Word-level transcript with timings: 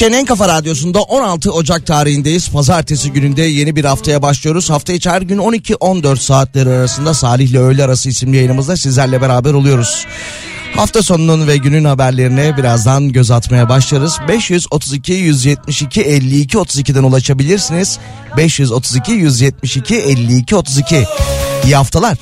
Türkiye'nin 0.00 0.22
en 0.22 0.26
kafa 0.26 0.48
radyosunda 0.48 1.02
16 1.02 1.52
Ocak 1.52 1.86
tarihindeyiz. 1.86 2.50
Pazartesi 2.50 3.12
gününde 3.12 3.42
yeni 3.42 3.76
bir 3.76 3.84
haftaya 3.84 4.22
başlıyoruz. 4.22 4.70
Hafta 4.70 4.92
içi 4.92 5.10
her 5.10 5.22
gün 5.22 5.38
12-14 5.38 6.16
saatleri 6.16 6.70
arasında 6.70 7.14
Salih 7.14 7.48
ile 7.48 7.58
Öğle 7.58 7.84
Arası 7.84 8.08
isimli 8.08 8.36
yayınımızda 8.36 8.76
sizlerle 8.76 9.20
beraber 9.20 9.52
oluyoruz. 9.52 10.06
Hafta 10.76 11.02
sonunun 11.02 11.46
ve 11.46 11.56
günün 11.56 11.84
haberlerine 11.84 12.56
birazdan 12.56 13.12
göz 13.12 13.30
atmaya 13.30 13.68
başlarız. 13.68 14.18
532 14.28 15.12
172 15.12 16.00
52 16.00 16.58
32'den 16.58 17.02
ulaşabilirsiniz. 17.02 17.98
532 18.36 19.12
172 19.12 19.96
52 19.96 20.56
32. 20.56 21.04
İyi 21.64 21.76
haftalar. 21.76 22.18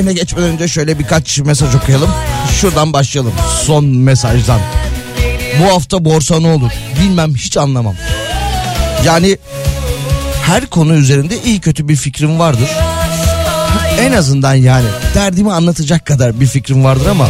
Haberlerine 0.00 0.20
geçmeden 0.20 0.50
önce 0.50 0.68
şöyle 0.68 0.98
birkaç 0.98 1.38
mesaj 1.38 1.74
okuyalım. 1.74 2.10
Şuradan 2.60 2.92
başlayalım. 2.92 3.32
Son 3.64 3.84
mesajdan. 3.84 4.60
Bu 5.60 5.74
hafta 5.74 6.04
borsa 6.04 6.40
ne 6.40 6.46
olur? 6.46 6.70
Bilmem 7.00 7.34
hiç 7.34 7.56
anlamam. 7.56 7.94
Yani 9.04 9.38
her 10.42 10.66
konu 10.66 10.94
üzerinde 10.94 11.42
iyi 11.42 11.60
kötü 11.60 11.88
bir 11.88 11.96
fikrim 11.96 12.38
vardır. 12.38 12.68
En 14.00 14.12
azından 14.12 14.54
yani 14.54 14.86
derdimi 15.14 15.52
anlatacak 15.52 16.06
kadar 16.06 16.40
bir 16.40 16.46
fikrim 16.46 16.84
vardır 16.84 17.06
ama 17.06 17.26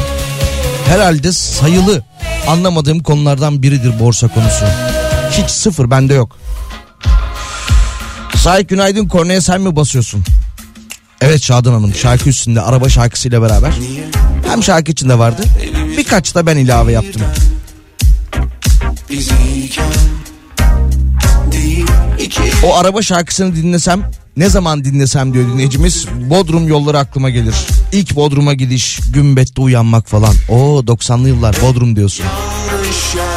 herhalde 0.86 1.32
sayılı 1.32 2.04
anlamadığım 2.48 3.00
konulardan 3.00 3.62
biridir 3.62 4.00
borsa 4.00 4.28
konusu. 4.28 4.64
Hiç 5.30 5.50
sıfır 5.50 5.90
bende 5.90 6.14
yok. 6.14 6.36
Sahip 8.36 8.68
günaydın 8.68 9.08
kornaya 9.08 9.40
sen 9.40 9.60
mi 9.60 9.76
basıyorsun? 9.76 10.24
Evet 11.20 11.42
Şadan 11.42 11.72
Hanım 11.72 11.94
şarkı 11.94 12.28
üstünde 12.28 12.60
araba 12.60 12.88
şarkısıyla 12.88 13.42
beraber. 13.42 13.72
Hem 14.48 14.62
şarkı 14.62 14.92
içinde 14.92 15.18
vardı 15.18 15.42
birkaç 15.98 16.34
da 16.34 16.46
ben 16.46 16.56
ilave 16.56 16.92
yaptım. 16.92 17.22
O 22.64 22.76
araba 22.76 23.02
şarkısını 23.02 23.56
dinlesem 23.56 24.10
ne 24.36 24.48
zaman 24.48 24.84
dinlesem 24.84 25.34
diyor 25.34 25.48
dinleyicimiz. 25.48 26.06
Bodrum 26.30 26.68
yolları 26.68 26.98
aklıma 26.98 27.30
gelir. 27.30 27.54
İlk 27.92 28.16
Bodrum'a 28.16 28.54
gidiş, 28.54 29.00
gümbette 29.14 29.62
uyanmak 29.62 30.08
falan. 30.08 30.34
O 30.48 30.82
90'lı 30.86 31.28
yıllar 31.28 31.56
Bodrum 31.62 31.96
diyorsun. 31.96 32.24
Yanlış 32.68 33.29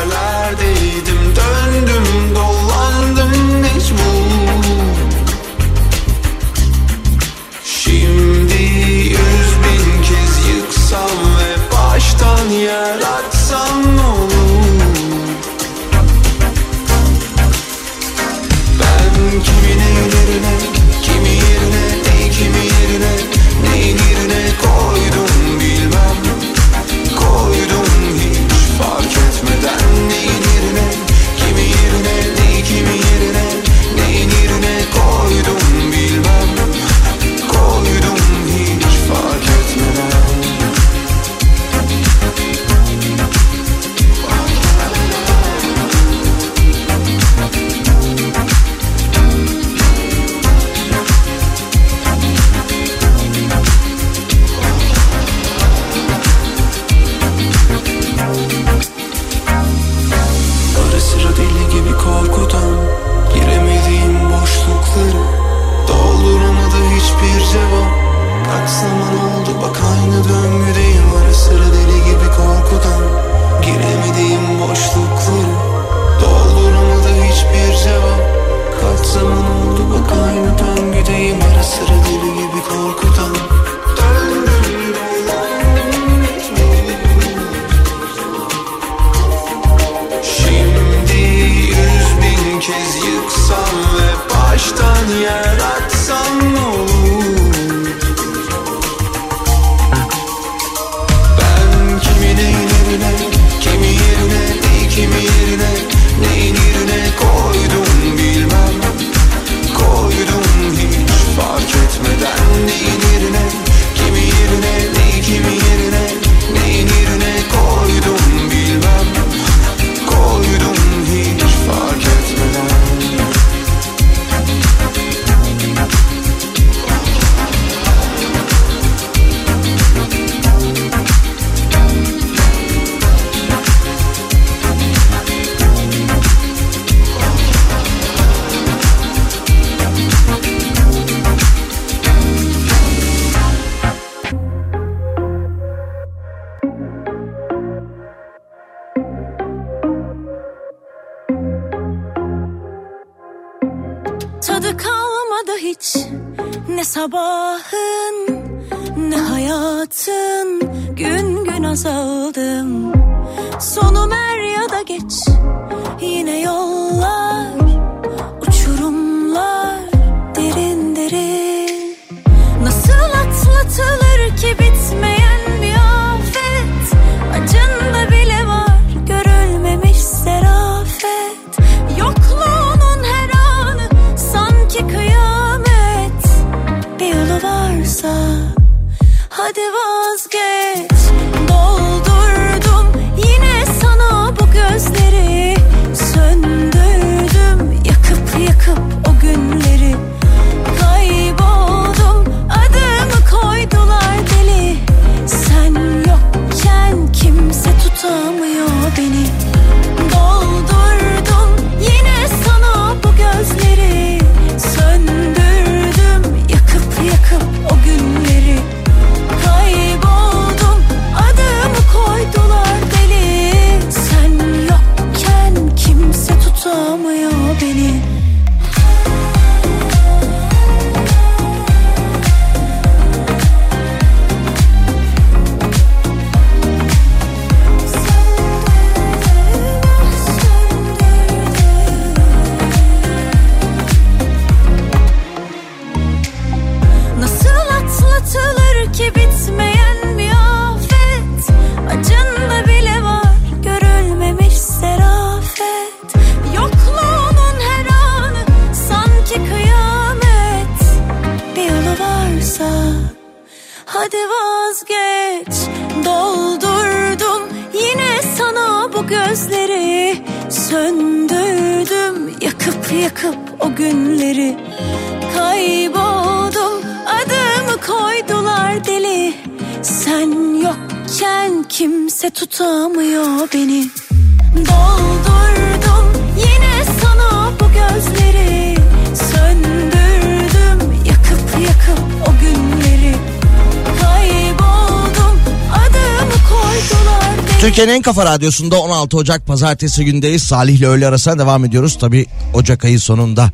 Türkiye'nin 297.84 298.00
en 298.00 298.04
kafa 298.04 298.26
radyosunda 298.26 298.82
16 298.82 299.18
Ocak 299.18 299.48
pazartesi 299.48 300.06
gündeyiz. 300.06 300.44
Salih 300.44 300.78
ile 300.78 300.88
öğle 300.88 301.08
arasına 301.08 301.40
devam 301.40 301.66
ediyoruz. 301.66 301.98
Tabi 301.98 302.26
Ocak 302.54 302.86
ayı 302.86 303.00
sonunda 303.00 303.52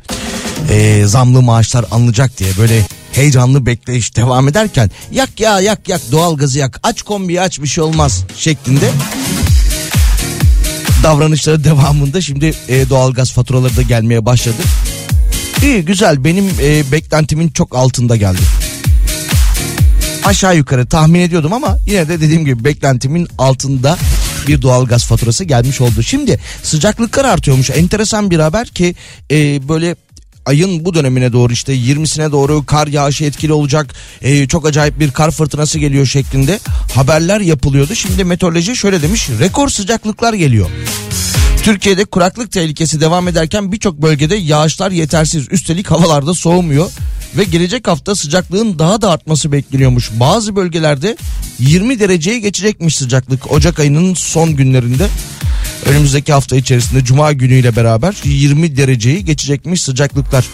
e, 0.70 1.02
zamlı 1.06 1.42
maaşlar 1.42 1.84
alınacak 1.90 2.38
diye 2.38 2.50
böyle 2.58 2.86
heyecanlı 3.12 3.66
bekleyiş 3.66 4.16
devam 4.16 4.48
ederken 4.48 4.90
yak 5.12 5.40
ya 5.40 5.60
yak 5.60 5.88
yak 5.88 6.00
doğalgazı 6.12 6.58
yak 6.58 6.80
aç 6.82 7.02
kombiyi 7.02 7.40
aç 7.40 7.60
bir 7.60 7.66
şey 7.66 7.84
olmaz 7.84 8.24
şeklinde 8.36 8.90
davranışları 11.02 11.64
devamında 11.64 12.20
şimdi 12.20 12.54
e, 12.68 12.88
doğalgaz 12.88 13.32
faturaları 13.32 13.76
da 13.76 13.82
gelmeye 13.82 14.26
başladı. 14.26 14.62
İyi 15.62 15.84
güzel 15.84 16.24
benim 16.24 16.50
e, 16.62 16.92
beklentimin 16.92 17.48
çok 17.48 17.76
altında 17.76 18.16
geldi. 18.16 18.40
Aşağı 20.24 20.56
yukarı 20.56 20.86
tahmin 20.86 21.20
ediyordum 21.20 21.52
ama 21.52 21.78
yine 21.86 22.08
de 22.08 22.20
dediğim 22.20 22.44
gibi 22.44 22.64
beklentimin 22.64 23.28
altında 23.38 23.98
bir 24.50 24.62
doğalgaz 24.62 25.04
faturası 25.04 25.44
gelmiş 25.44 25.80
oldu. 25.80 26.02
Şimdi 26.02 26.40
sıcaklıklar 26.62 27.24
artıyormuş. 27.24 27.70
Enteresan 27.70 28.30
bir 28.30 28.38
haber 28.38 28.68
ki 28.68 28.94
e, 29.30 29.68
böyle 29.68 29.96
ayın 30.46 30.84
bu 30.84 30.94
dönemine 30.94 31.32
doğru 31.32 31.52
işte 31.52 31.74
20'sine 31.74 32.32
doğru 32.32 32.66
kar 32.66 32.86
yağışı 32.86 33.24
etkili 33.24 33.52
olacak. 33.52 33.94
E, 34.22 34.48
çok 34.48 34.66
acayip 34.66 35.00
bir 35.00 35.10
kar 35.10 35.30
fırtınası 35.30 35.78
geliyor 35.78 36.06
şeklinde 36.06 36.58
haberler 36.94 37.40
yapılıyordu. 37.40 37.94
Şimdi 37.94 38.24
meteoroloji 38.24 38.76
şöyle 38.76 39.02
demiş 39.02 39.28
rekor 39.40 39.68
sıcaklıklar 39.68 40.34
geliyor. 40.34 40.70
Türkiye'de 41.62 42.04
kuraklık 42.04 42.52
tehlikesi 42.52 43.00
devam 43.00 43.28
ederken 43.28 43.72
birçok 43.72 44.02
bölgede 44.02 44.36
yağışlar 44.36 44.90
yetersiz. 44.90 45.46
Üstelik 45.50 45.90
havalarda 45.90 46.34
soğumuyor 46.34 46.90
ve 47.36 47.44
gelecek 47.44 47.88
hafta 47.88 48.14
sıcaklığın 48.14 48.78
daha 48.78 49.02
da 49.02 49.10
artması 49.10 49.52
bekleniyormuş. 49.52 50.10
Bazı 50.12 50.56
bölgelerde 50.56 51.16
20 51.58 52.00
dereceye 52.00 52.38
geçecekmiş 52.38 52.96
sıcaklık 52.96 53.52
Ocak 53.52 53.80
ayının 53.80 54.14
son 54.14 54.56
günlerinde. 54.56 55.08
Önümüzdeki 55.86 56.32
hafta 56.32 56.56
içerisinde 56.56 57.04
cuma 57.04 57.32
günüyle 57.32 57.76
beraber 57.76 58.14
20 58.24 58.76
dereceyi 58.76 59.24
geçecekmiş 59.24 59.82
sıcaklıklar. 59.82 60.44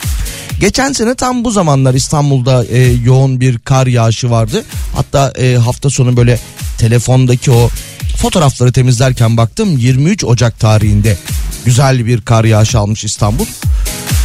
Geçen 0.60 0.92
sene 0.92 1.14
tam 1.14 1.44
bu 1.44 1.50
zamanlar 1.50 1.94
İstanbul'da 1.94 2.64
e, 2.64 2.78
yoğun 3.04 3.40
bir 3.40 3.58
kar 3.58 3.86
yağışı 3.86 4.30
vardı. 4.30 4.64
Hatta 4.94 5.32
e, 5.38 5.56
hafta 5.56 5.90
sonu 5.90 6.16
böyle 6.16 6.38
telefondaki 6.78 7.50
o 7.50 7.70
fotoğrafları 8.16 8.72
temizlerken 8.72 9.36
baktım 9.36 9.78
23 9.78 10.24
Ocak 10.24 10.60
tarihinde 10.60 11.16
güzel 11.64 12.06
bir 12.06 12.20
kar 12.20 12.44
yağışı 12.44 12.78
almış 12.78 13.04
İstanbul. 13.04 13.46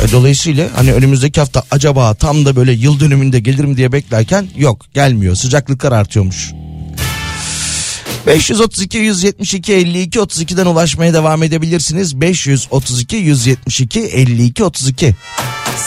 E, 0.03 0.11
dolayısıyla 0.11 0.69
hani 0.75 0.93
önümüzdeki 0.93 1.39
hafta 1.39 1.63
acaba 1.71 2.13
tam 2.13 2.45
da 2.45 2.55
böyle 2.55 2.71
yıl 2.71 2.99
dönümünde 2.99 3.39
gelir 3.39 3.65
mi 3.65 3.77
diye 3.77 3.91
beklerken 3.91 4.47
yok 4.57 4.85
gelmiyor 4.93 5.35
sıcaklıklar 5.35 5.91
artıyormuş. 5.91 6.51
532 8.27 8.97
172 8.97 9.73
52 9.73 10.19
32'den 10.19 10.65
ulaşmaya 10.65 11.13
devam 11.13 11.43
edebilirsiniz. 11.43 12.21
532 12.21 13.15
172 13.15 13.99
52 13.99 14.63
32. 14.63 15.15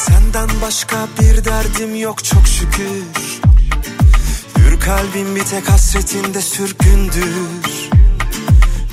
Senden 0.07 0.49
başka 0.63 1.09
bir 1.21 1.45
derdim 1.45 1.97
yok 1.97 2.25
çok 2.25 2.49
şükür 2.49 3.54
kalbim 4.85 5.37
bir 5.37 5.45
tek 5.45 5.71
hasretinde 5.71 6.43
sürgündür. 6.43 7.91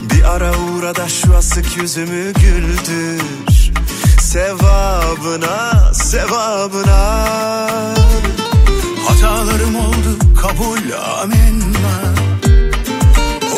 Bir 0.02 0.24
ara 0.24 0.52
uğra 0.52 0.96
da 0.96 1.08
şu 1.08 1.36
asık 1.36 1.78
yüzümü 1.78 2.34
güldür. 2.34 3.72
Sevabına, 4.20 5.94
sevabına. 5.94 7.26
Hatalarım 9.08 9.76
oldu 9.76 10.18
kabul 10.42 10.92
amenna. 11.22 12.14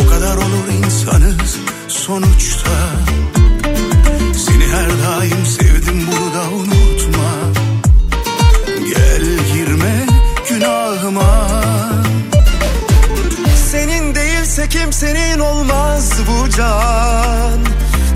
O 0.02 0.10
kadar 0.10 0.36
olur 0.36 0.68
insanız 0.86 1.58
sonuçta. 1.88 2.72
Seni 4.46 4.68
her 4.68 4.90
daim 4.90 5.46
sevdim 5.46 6.08
bunu 6.12 6.34
da 6.34 6.50
unutma. 6.50 7.32
Gel 8.68 9.24
girme 9.54 10.06
günahıma 10.50 11.63
kimsenin 14.74 15.40
olmaz 15.40 16.12
bu 16.28 16.50
can. 16.50 17.60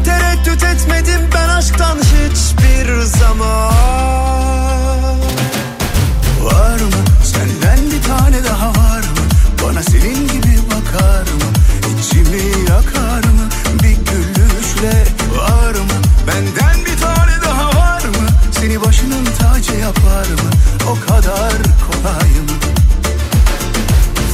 Tereddüt 0.05 0.63
etmedim 0.63 1.29
ben 1.33 1.49
aşktan 1.49 1.97
hiçbir 1.97 3.01
zaman. 3.01 3.73
Var 6.41 6.79
mı? 6.79 7.03
Senden 7.23 7.91
bir 7.91 8.03
tane 8.03 8.43
daha 8.43 8.69
var 8.69 8.99
mı? 8.99 9.23
Bana 9.63 9.83
senin 9.83 10.27
gibi 10.27 10.59
bakar 10.71 11.21
mı? 11.21 11.49
İçimi 11.99 12.69
yakar 12.69 13.23
mı? 13.23 13.49
Bir 13.83 13.97
gülüşle 14.11 15.03
var 15.37 15.71
mı? 15.71 15.97
Benden 16.27 16.85
bir 16.85 17.01
tane 17.01 17.41
daha 17.45 17.67
var 17.67 18.03
mı? 18.03 18.27
Seni 18.51 18.81
başının 18.81 19.25
tacı 19.39 19.73
yapar 19.73 20.27
mı? 20.27 20.51
O 20.89 21.07
kadar 21.07 21.53
kolay 21.87 22.66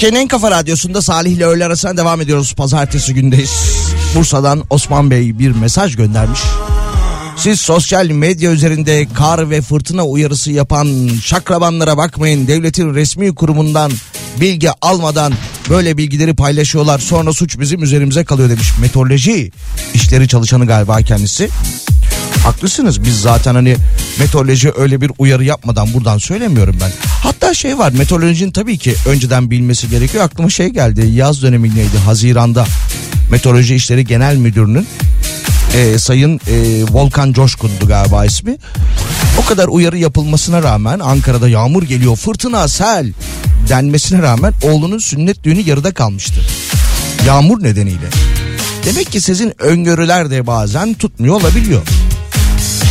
Türkiye'nin 0.00 0.24
en 0.24 0.28
kafa 0.28 0.50
radyosunda 0.50 1.02
Salih 1.02 1.30
ile 1.30 1.44
öğle 1.44 1.66
arasına 1.66 1.96
devam 1.96 2.20
ediyoruz. 2.20 2.54
Pazartesi 2.54 3.14
gündeyiz. 3.14 3.50
Bursa'dan 4.14 4.64
Osman 4.70 5.10
Bey 5.10 5.38
bir 5.38 5.50
mesaj 5.50 5.96
göndermiş. 5.96 6.40
Siz 7.36 7.60
sosyal 7.60 8.06
medya 8.06 8.50
üzerinde 8.50 9.06
kar 9.14 9.50
ve 9.50 9.62
fırtına 9.62 10.06
uyarısı 10.06 10.52
yapan 10.52 11.10
şakrabanlara 11.22 11.96
bakmayın. 11.96 12.46
Devletin 12.46 12.94
resmi 12.94 13.34
kurumundan 13.34 13.92
bilgi 14.40 14.68
almadan 14.82 15.32
böyle 15.70 15.96
bilgileri 15.96 16.34
paylaşıyorlar. 16.34 16.98
Sonra 16.98 17.32
suç 17.32 17.58
bizim 17.58 17.82
üzerimize 17.82 18.24
kalıyor 18.24 18.50
demiş. 18.50 18.68
Meteoroloji 18.80 19.52
işleri 19.94 20.28
çalışanı 20.28 20.66
galiba 20.66 21.02
kendisi. 21.02 21.48
Haklısınız 22.42 23.04
biz 23.04 23.20
zaten 23.20 23.54
hani 23.54 23.76
meteoroloji 24.18 24.72
öyle 24.76 25.00
bir 25.00 25.10
uyarı 25.18 25.44
yapmadan 25.44 25.94
buradan 25.94 26.18
söylemiyorum 26.18 26.76
ben. 26.80 26.90
Hatta 27.22 27.54
şey 27.54 27.78
var 27.78 27.92
meteorolojinin 27.92 28.52
tabii 28.52 28.78
ki 28.78 28.94
önceden 29.06 29.50
bilmesi 29.50 29.88
gerekiyor. 29.88 30.24
Aklıma 30.24 30.50
şey 30.50 30.68
geldi 30.68 31.06
yaz 31.06 31.42
dönemindeydi 31.42 31.98
Haziran'da 31.98 32.66
Meteoroloji 33.30 33.74
İşleri 33.74 34.04
Genel 34.04 34.36
Müdürü'nün 34.36 34.86
e, 35.76 35.98
Sayın 35.98 36.40
e, 36.50 36.84
Volkan 36.90 37.32
Coşkun'du 37.32 37.88
galiba 37.88 38.24
ismi. 38.24 38.56
O 39.42 39.44
kadar 39.44 39.68
uyarı 39.68 39.98
yapılmasına 39.98 40.62
rağmen 40.62 40.98
Ankara'da 40.98 41.48
yağmur 41.48 41.82
geliyor, 41.82 42.16
fırtına, 42.16 42.68
sel 42.68 43.12
denmesine 43.68 44.22
rağmen 44.22 44.54
oğlunun 44.62 44.98
sünnet 44.98 45.44
düğünü 45.44 45.60
yarıda 45.60 45.94
kalmıştı. 45.94 46.40
Yağmur 47.26 47.62
nedeniyle. 47.62 48.08
Demek 48.84 49.12
ki 49.12 49.20
sizin 49.20 49.62
öngörüler 49.62 50.30
de 50.30 50.46
bazen 50.46 50.94
tutmuyor 50.94 51.34
olabiliyor. 51.34 51.82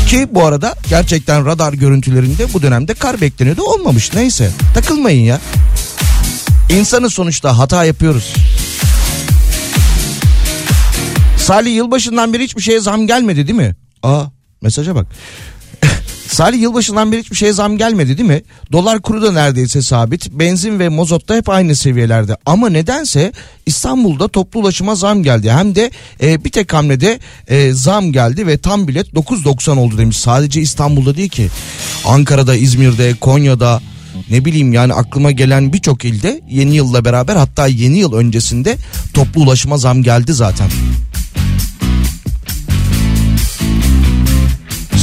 Ki 0.09 0.27
bu 0.31 0.45
arada 0.45 0.75
gerçekten 0.89 1.45
radar 1.45 1.73
görüntülerinde 1.73 2.53
bu 2.53 2.61
dönemde 2.61 2.93
kar 2.93 3.21
bekleniyordu 3.21 3.63
olmamış 3.63 4.13
neyse 4.13 4.51
takılmayın 4.73 5.23
ya. 5.23 5.39
İnsanı 6.69 7.09
sonuçta 7.09 7.57
hata 7.57 7.85
yapıyoruz. 7.85 8.33
Salih 11.37 11.75
yılbaşından 11.75 12.33
beri 12.33 12.43
hiçbir 12.43 12.61
şeye 12.61 12.79
zam 12.79 13.07
gelmedi 13.07 13.47
değil 13.47 13.57
mi? 13.59 13.75
Aa 14.03 14.23
mesaja 14.61 14.95
bak. 14.95 15.07
Salih 16.31 16.61
yılbaşından 16.61 17.11
beri 17.11 17.21
hiçbir 17.21 17.35
şeye 17.35 17.53
zam 17.53 17.77
gelmedi 17.77 18.17
değil 18.17 18.29
mi? 18.29 18.41
Dolar 18.71 19.01
kuru 19.01 19.21
da 19.21 19.31
neredeyse 19.31 19.81
sabit. 19.81 20.31
Benzin 20.31 20.79
ve 20.79 20.89
mozot 20.89 21.29
da 21.29 21.35
hep 21.35 21.49
aynı 21.49 21.75
seviyelerde. 21.75 22.37
Ama 22.45 22.69
nedense 22.69 23.31
İstanbul'da 23.65 24.27
toplu 24.27 24.59
ulaşıma 24.59 24.95
zam 24.95 25.23
geldi. 25.23 25.51
Hem 25.51 25.75
de 25.75 25.91
e, 26.21 26.43
bir 26.45 26.49
tek 26.49 26.73
hamlede 26.73 27.19
e, 27.47 27.73
zam 27.73 28.11
geldi 28.11 28.47
ve 28.47 28.57
tam 28.57 28.87
bilet 28.87 29.07
9.90 29.07 29.79
oldu 29.79 29.97
demiş. 29.97 30.17
Sadece 30.17 30.61
İstanbul'da 30.61 31.17
değil 31.17 31.29
ki. 31.29 31.49
Ankara'da, 32.05 32.55
İzmir'de, 32.55 33.13
Konya'da 33.13 33.81
ne 34.29 34.45
bileyim 34.45 34.73
yani 34.73 34.93
aklıma 34.93 35.31
gelen 35.31 35.73
birçok 35.73 36.05
ilde 36.05 36.41
yeni 36.49 36.75
yılla 36.75 37.05
beraber 37.05 37.35
hatta 37.35 37.67
yeni 37.67 37.97
yıl 37.97 38.13
öncesinde 38.13 38.77
toplu 39.13 39.41
ulaşıma 39.41 39.77
zam 39.77 40.03
geldi 40.03 40.33
zaten. 40.33 40.69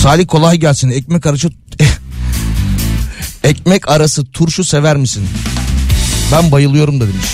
Salih 0.06 0.26
kolay 0.26 0.56
gelsin. 0.56 0.90
Ekmek 0.90 1.26
arası 1.26 1.48
ekmek 3.44 3.88
arası 3.88 4.24
turşu 4.24 4.64
sever 4.64 4.96
misin? 4.96 5.28
Ben 6.32 6.52
bayılıyorum 6.52 7.00
da 7.00 7.04
demiş. 7.04 7.26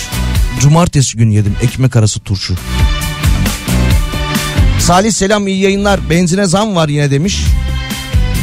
Cumartesi 0.59 1.17
günü 1.17 1.33
yedim 1.33 1.55
ekmek 1.61 1.95
arası 1.95 2.19
turşu. 2.19 2.55
Salih 4.79 5.11
selam 5.11 5.47
iyi 5.47 5.61
yayınlar. 5.61 6.09
Benzine 6.09 6.45
zam 6.45 6.75
var 6.75 6.89
yine 6.89 7.11
demiş. 7.11 7.39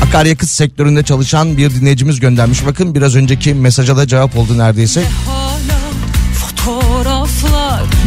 Akaryakıt 0.09 0.51
sektöründe 0.51 1.03
çalışan 1.03 1.57
bir 1.57 1.71
dinleyicimiz 1.71 2.21
göndermiş. 2.21 2.67
Bakın 2.67 2.95
biraz 2.95 3.17
önceki 3.17 3.55
mesaja 3.55 3.97
da 3.97 4.07
cevap 4.07 4.37
oldu 4.37 4.59
neredeyse. 4.59 5.03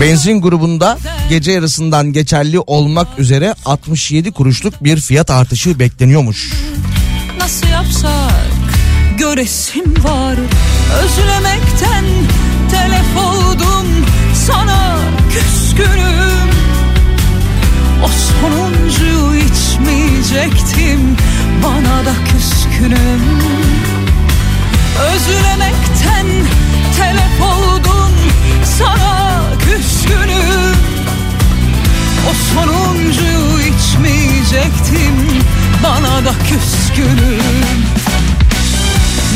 Benzin 0.02 0.42
grubunda 0.42 0.98
gece 1.30 1.52
yarısından 1.52 2.14
geçerli 2.14 2.60
olmak 2.60 3.20
üzere 3.20 3.56
67 3.66 4.32
kuruşluk 4.32 4.84
bir 4.84 4.98
fiyat 4.98 5.30
artışı 5.32 5.80
bekleniyormuş. 5.80 6.54
nasıl 7.40 7.68
yapsak? 7.68 8.32
Göresim 9.18 10.04
var. 10.04 10.36
Özlemekten 11.04 12.06
telef 12.72 13.18
oldum. 13.18 13.88
Sana 14.48 14.98
küskünüm. 15.34 16.50
O 18.04 18.08
sonuncuyu 18.08 19.36
içmeyecektim. 19.36 21.18
Bana 21.64 22.06
da 22.06 22.14
küskünüm. 22.32 23.22
Özlemekten 25.00 26.28
telef 26.98 27.42
oldum. 27.42 28.12
Sana 28.78 29.44
küskünüm 29.60 30.73
o 32.30 32.34
sonuncuyu 32.34 33.60
içmeyecektim 33.60 35.44
bana 35.84 36.26
da 36.26 36.32
küskünüm 36.50 37.84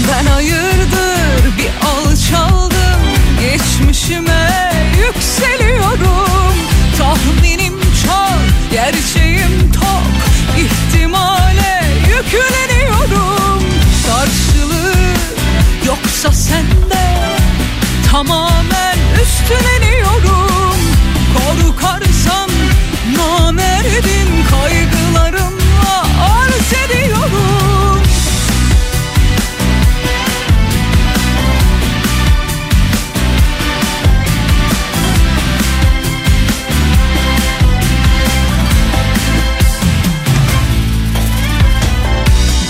ben 0.07 0.25
hayırdır 0.25 1.57
bir 1.57 1.87
alçaldım 1.87 3.01
geçmişime 3.39 4.71
yükseliyorum. 5.05 6.53
Tahminim 6.97 7.79
çok 8.05 8.71
gerçeğim 8.71 9.71
tok 9.71 10.13
ihtimale 10.57 11.83
yükleniyorum. 12.07 13.63
Karşılığı 14.07 14.93
yoksa 15.85 16.31
sende 16.31 17.27
tamamen 18.11 18.97
üstleniyorum 19.21 20.47
namerdim 23.17 24.45
kaygılarımla 24.51 26.01
arz 26.21 26.73
ediyorum. 26.85 28.01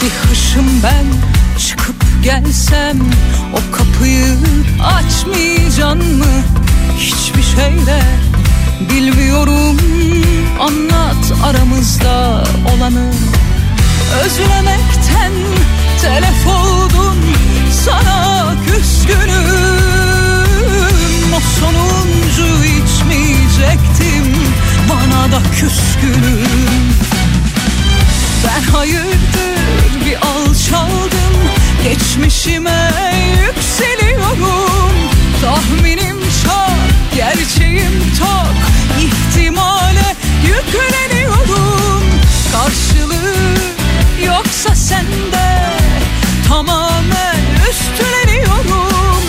Bir 0.01 0.29
hışım 0.29 0.83
ben 0.83 1.05
çıkıp 1.59 1.95
gelsem 2.23 2.99
o 3.53 3.75
kapıyı 3.77 4.37
açmayacan 4.83 5.97
mı? 5.97 6.43
Hiçbir 6.97 7.43
şeyle 7.43 8.01
bilmiyorum 8.79 9.77
anlat 10.59 11.33
aramızda 11.43 12.43
olanı. 12.75 13.11
Özlemekten 14.25 15.31
telef 16.01 16.47
oldum 16.47 17.17
sana 17.85 18.53
küskünüm. 18.67 19.27
O 21.35 21.39
sonuncu 21.59 22.63
içmeyecektim 22.63 24.35
bana 24.89 25.31
da 25.31 25.41
küskünüm. 25.51 26.47
Ben 28.43 28.71
hayırdır 28.71 30.05
bir 30.05 30.15
alçaldım 30.15 31.27
Geçmişime 31.83 32.91
yükseliyorum. 33.47 34.91
Tahminim 35.41 36.26
gerçeğim 37.17 38.03
tok 38.19 38.55
ihtimale 38.99 40.15
yükleniyorum. 40.43 42.03
Karşılığı 42.51 43.57
yoksa 44.25 44.75
sende 44.75 45.63
Tamamen 46.47 47.39
üstleniyorum 47.69 49.23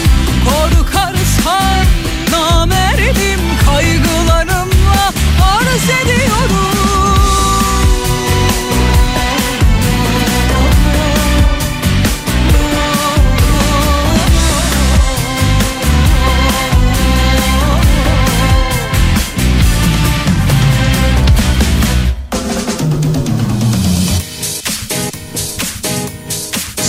Korkarsan 0.45 1.87
namerdim 2.31 3.41
Kaygılarımla 3.67 5.13
arz 5.43 6.03
ediyorum 6.03 6.28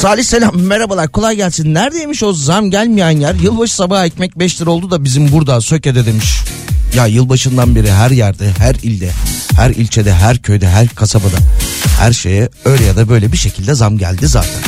Salih 0.02 0.24
selam 0.24 0.62
merhabalar 0.62 1.08
kolay 1.08 1.36
gelsin. 1.36 1.74
Neredeymiş 1.74 2.24
o 2.24 2.34
zam 2.34 2.72
gelmeyen 2.72 3.10
yer? 3.10 3.36
Yılbaşı 3.36 3.76
sabahı 3.76 4.06
ekmek 4.06 4.40
5 4.40 4.62
lira 4.62 4.70
oldu 4.70 4.92
da 4.92 5.04
bizim 5.04 5.32
burada 5.32 5.62
Söke'de 5.62 6.06
demiş. 6.06 6.42
Ya 6.96 7.06
yılbaşından 7.06 7.76
beri 7.76 7.92
her 7.92 8.12
yerde, 8.12 8.52
her 8.58 8.76
ilde, 8.76 9.10
her 9.56 9.70
ilçede, 9.70 10.14
her 10.14 10.38
köyde, 10.38 10.70
her 10.70 10.88
kasabada 10.90 11.36
her 12.00 12.14
şeye 12.14 12.50
öyle 12.66 12.84
ya 12.84 12.96
da 12.96 13.10
böyle 13.10 13.32
bir 13.32 13.38
şekilde 13.38 13.74
zam 13.74 13.98
geldi 13.98 14.28
zaten. 14.28 14.62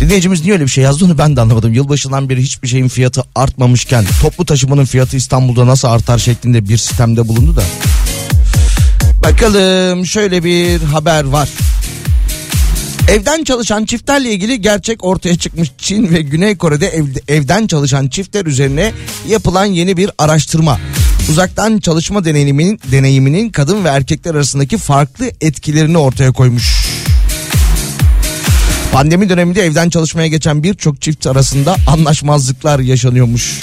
Dinleyicimiz 0.00 0.40
niye 0.40 0.52
öyle 0.52 0.64
bir 0.64 0.70
şey 0.70 0.84
yazdı 0.84 1.04
onu 1.04 1.18
ben 1.18 1.36
de 1.36 1.40
anlamadım. 1.40 1.72
Yılbaşından 1.72 2.28
beri 2.28 2.42
hiçbir 2.42 2.68
şeyin 2.68 2.88
fiyatı 2.88 3.22
artmamışken 3.34 4.04
toplu 4.22 4.44
taşımanın 4.44 4.84
fiyatı 4.84 5.16
İstanbul'da 5.16 5.66
nasıl 5.66 5.88
artar 5.88 6.18
şeklinde 6.18 6.68
bir 6.68 6.76
sistemde 6.76 7.28
bulundu 7.28 7.56
da. 7.56 7.62
Bakalım 9.22 10.06
şöyle 10.06 10.44
bir 10.44 10.82
haber 10.82 11.24
var. 11.24 11.48
Evden 13.08 13.44
çalışan 13.44 13.84
çiftlerle 13.84 14.32
ilgili 14.32 14.60
gerçek 14.60 15.04
ortaya 15.04 15.38
çıkmış 15.38 15.72
Çin 15.78 16.12
ve 16.12 16.22
Güney 16.22 16.56
Kore'de 16.56 16.88
evde, 16.88 17.20
evden 17.28 17.66
çalışan 17.66 18.08
çiftler 18.08 18.46
üzerine 18.46 18.92
yapılan 19.28 19.64
yeni 19.64 19.96
bir 19.96 20.10
araştırma. 20.18 20.78
Uzaktan 21.30 21.78
çalışma 21.78 22.24
deneyiminin, 22.24 22.80
deneyiminin 22.92 23.50
kadın 23.50 23.84
ve 23.84 23.88
erkekler 23.88 24.34
arasındaki 24.34 24.78
farklı 24.78 25.30
etkilerini 25.40 25.98
ortaya 25.98 26.32
koymuş. 26.32 26.86
Pandemi 28.92 29.28
döneminde 29.28 29.62
evden 29.62 29.90
çalışmaya 29.90 30.28
geçen 30.28 30.62
birçok 30.62 31.02
çift 31.02 31.26
arasında 31.26 31.76
anlaşmazlıklar 31.86 32.78
yaşanıyormuş. 32.78 33.60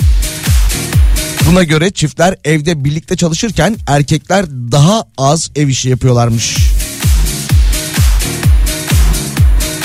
Buna 1.50 1.64
göre 1.64 1.92
çiftler 1.92 2.36
evde 2.44 2.84
birlikte 2.84 3.16
çalışırken 3.16 3.76
erkekler 3.88 4.46
daha 4.72 5.04
az 5.18 5.52
ev 5.56 5.68
işi 5.68 5.90
yapıyorlarmış. 5.90 6.58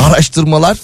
Araştırmalar 0.03 0.79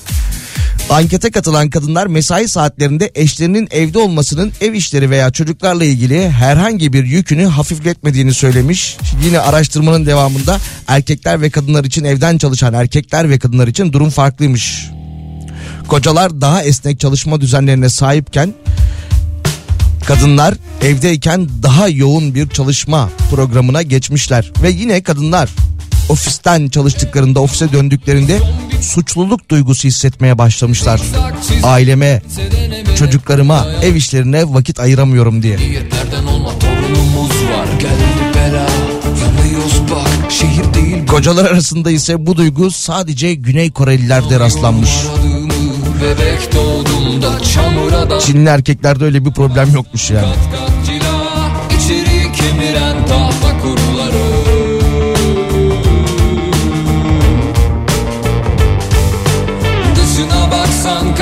Ankete 0.90 1.31
katılan 1.31 1.70
kadınlar 1.70 2.07
mesai 2.07 2.48
saatlerinde 2.48 3.11
eşlerinin 3.14 3.68
evde 3.70 3.98
olmasının 3.98 4.53
ev 4.61 4.72
işleri 4.72 5.11
veya 5.11 5.31
çocuklarla 5.31 5.85
ilgili 5.85 6.31
herhangi 6.31 6.92
bir 6.92 7.05
yükünü 7.05 7.44
hafifletmediğini 7.44 8.35
söylemiş. 8.35 8.96
Yine 9.24 9.38
araştırmanın 9.38 10.07
devamında 10.07 10.59
erkekler 10.88 11.42
ve 11.42 11.50
kadınlar 11.50 11.85
için 11.85 12.05
evden 12.05 12.38
çalışan 12.38 12.74
erkekler 12.74 13.31
ve 13.31 13.38
kadınlar 13.38 13.68
için 13.68 13.92
durum 13.92 14.11
farklıymış. 14.11 14.90
Kocalar 15.88 16.40
daha 16.40 16.62
esnek 16.62 17.00
çalışma 17.00 17.40
düzenlerine 17.40 17.88
sahipken 17.88 18.55
kadınlar 20.07 20.55
evdeyken 20.83 21.48
daha 21.62 21.88
yoğun 21.88 22.35
bir 22.35 22.48
çalışma 22.48 23.11
programına 23.31 23.83
geçmişler 23.83 24.53
ve 24.62 24.70
yine 24.70 25.03
kadınlar 25.03 25.50
ofisten 26.09 26.69
çalıştıklarında 26.69 27.40
ofise 27.40 27.73
döndüklerinde 27.73 28.40
suçluluk 28.81 29.49
duygusu 29.49 29.88
hissetmeye 29.88 30.38
başlamışlar. 30.38 31.01
Aileme, 31.62 32.23
çocuklarıma, 32.99 33.67
ev 33.83 33.95
işlerine 33.95 34.55
vakit 34.55 34.81
ayıramıyorum 34.81 35.43
diye. 35.43 35.59
Kocalar 41.07 41.45
arasında 41.45 41.90
ise 41.90 42.27
bu 42.27 42.37
duygu 42.37 42.71
sadece 42.71 43.35
Güney 43.35 43.71
Korelilerde 43.71 44.40
rastlanmış. 44.40 44.90
Çinli 48.21 48.49
erkeklerde 48.49 49.05
öyle 49.05 49.25
bir 49.25 49.31
problem 49.31 49.75
yokmuş 49.75 50.11
yani. 50.11 50.27
sun 60.85 61.13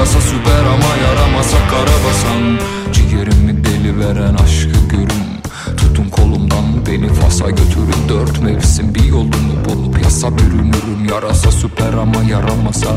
Yarasa 0.00 0.20
süper 0.20 0.64
ama 0.64 0.96
yaramasa 1.06 1.56
kara 1.70 1.96
basan. 2.06 2.58
Ciğerimi 2.92 3.64
deli 3.64 3.98
veren 3.98 4.34
aşkı 4.34 4.88
görün. 4.90 5.40
Tutun 5.76 6.08
kolumdan 6.08 6.86
beni 6.86 7.08
Fas'a 7.08 7.50
götürün. 7.50 8.08
Dört 8.08 8.42
mevsim 8.42 8.94
bir 8.94 9.04
yolunu 9.04 9.64
bulup 9.64 10.02
yasa 10.04 10.38
bürünürüm. 10.38 11.04
Yarasa 11.10 11.52
süper 11.52 11.92
ama 11.92 12.22
yaramasa 12.30 12.88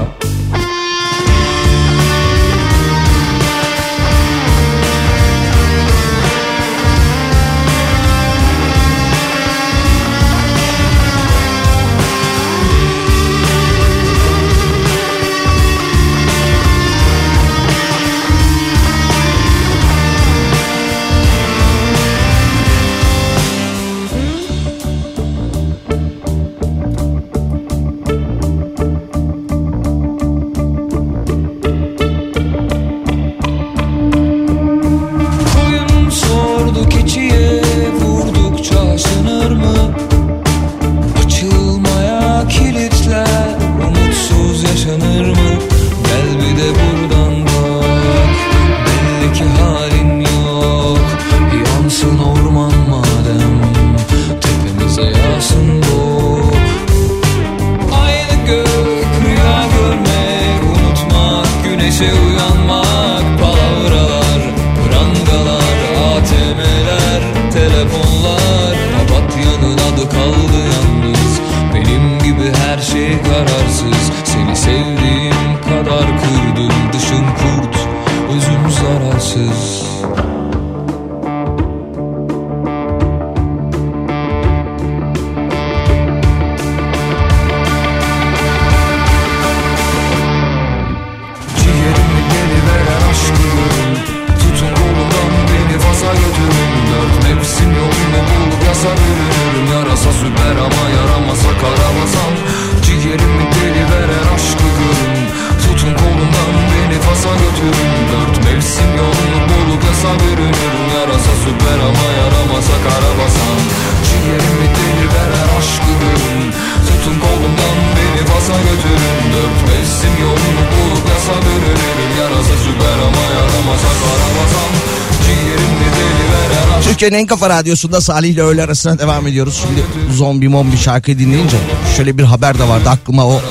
kafa 127.44 127.60
radyosunda 127.60 128.02
Salih 128.02 128.30
ile 128.30 128.42
öğle 128.42 128.64
arasına 128.64 129.00
devam 129.00 129.28
ediyoruz. 129.28 129.62
Şimdi 129.62 129.84
zombi 130.16 130.48
mombi 130.48 130.78
şarkı 130.78 131.20
dinleyince 131.20 131.58
şöyle 131.98 132.18
bir 132.18 132.24
haber 132.24 132.60
de 132.60 132.68
vardı 132.68 132.90
aklıma 132.90 133.28
o 133.28 133.42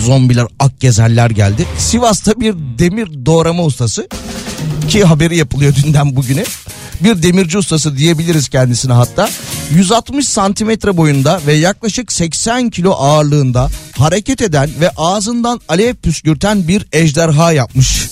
zombiler 0.00 0.46
ak 0.58 0.80
gezerler 0.80 1.30
geldi. 1.30 1.66
Sivas'ta 1.78 2.40
bir 2.40 2.54
demir 2.78 3.26
doğrama 3.26 3.64
ustası 3.64 4.08
ki 4.88 5.04
haberi 5.04 5.36
yapılıyor 5.36 5.74
dünden 5.74 6.16
bugüne. 6.16 6.44
Bir 7.00 7.22
demirci 7.22 7.58
ustası 7.58 7.96
diyebiliriz 7.96 8.48
kendisine 8.48 8.92
hatta. 8.92 9.30
160 9.74 10.28
santimetre 10.28 10.96
boyunda 10.96 11.40
ve 11.46 11.52
yaklaşık 11.52 12.12
80 12.12 12.70
kilo 12.70 12.92
ağırlığında 12.92 13.70
hareket 13.98 14.42
eden 14.42 14.70
ve 14.80 14.90
ağzından 14.96 15.60
alev 15.68 15.94
püskürten 15.94 16.68
bir 16.68 16.86
ejderha 16.92 17.52
yapmış. 17.52 18.11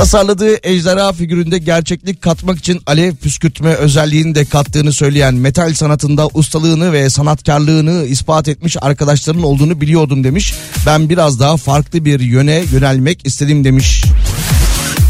Tasarladığı 0.00 0.56
ejderha 0.62 1.12
figüründe 1.12 1.58
gerçeklik 1.58 2.22
katmak 2.22 2.58
için 2.58 2.82
alev 2.86 3.14
püskürtme 3.14 3.74
özelliğini 3.74 4.34
de 4.34 4.44
kattığını 4.44 4.92
söyleyen 4.92 5.34
metal 5.34 5.74
sanatında 5.74 6.28
ustalığını 6.34 6.92
ve 6.92 7.10
sanatkarlığını 7.10 8.06
ispat 8.06 8.48
etmiş 8.48 8.76
arkadaşların 8.80 9.42
olduğunu 9.42 9.80
biliyordum 9.80 10.24
demiş. 10.24 10.54
Ben 10.86 11.08
biraz 11.08 11.40
daha 11.40 11.56
farklı 11.56 12.04
bir 12.04 12.20
yöne 12.20 12.64
yönelmek 12.72 13.26
istedim 13.26 13.64
demiş. 13.64 14.04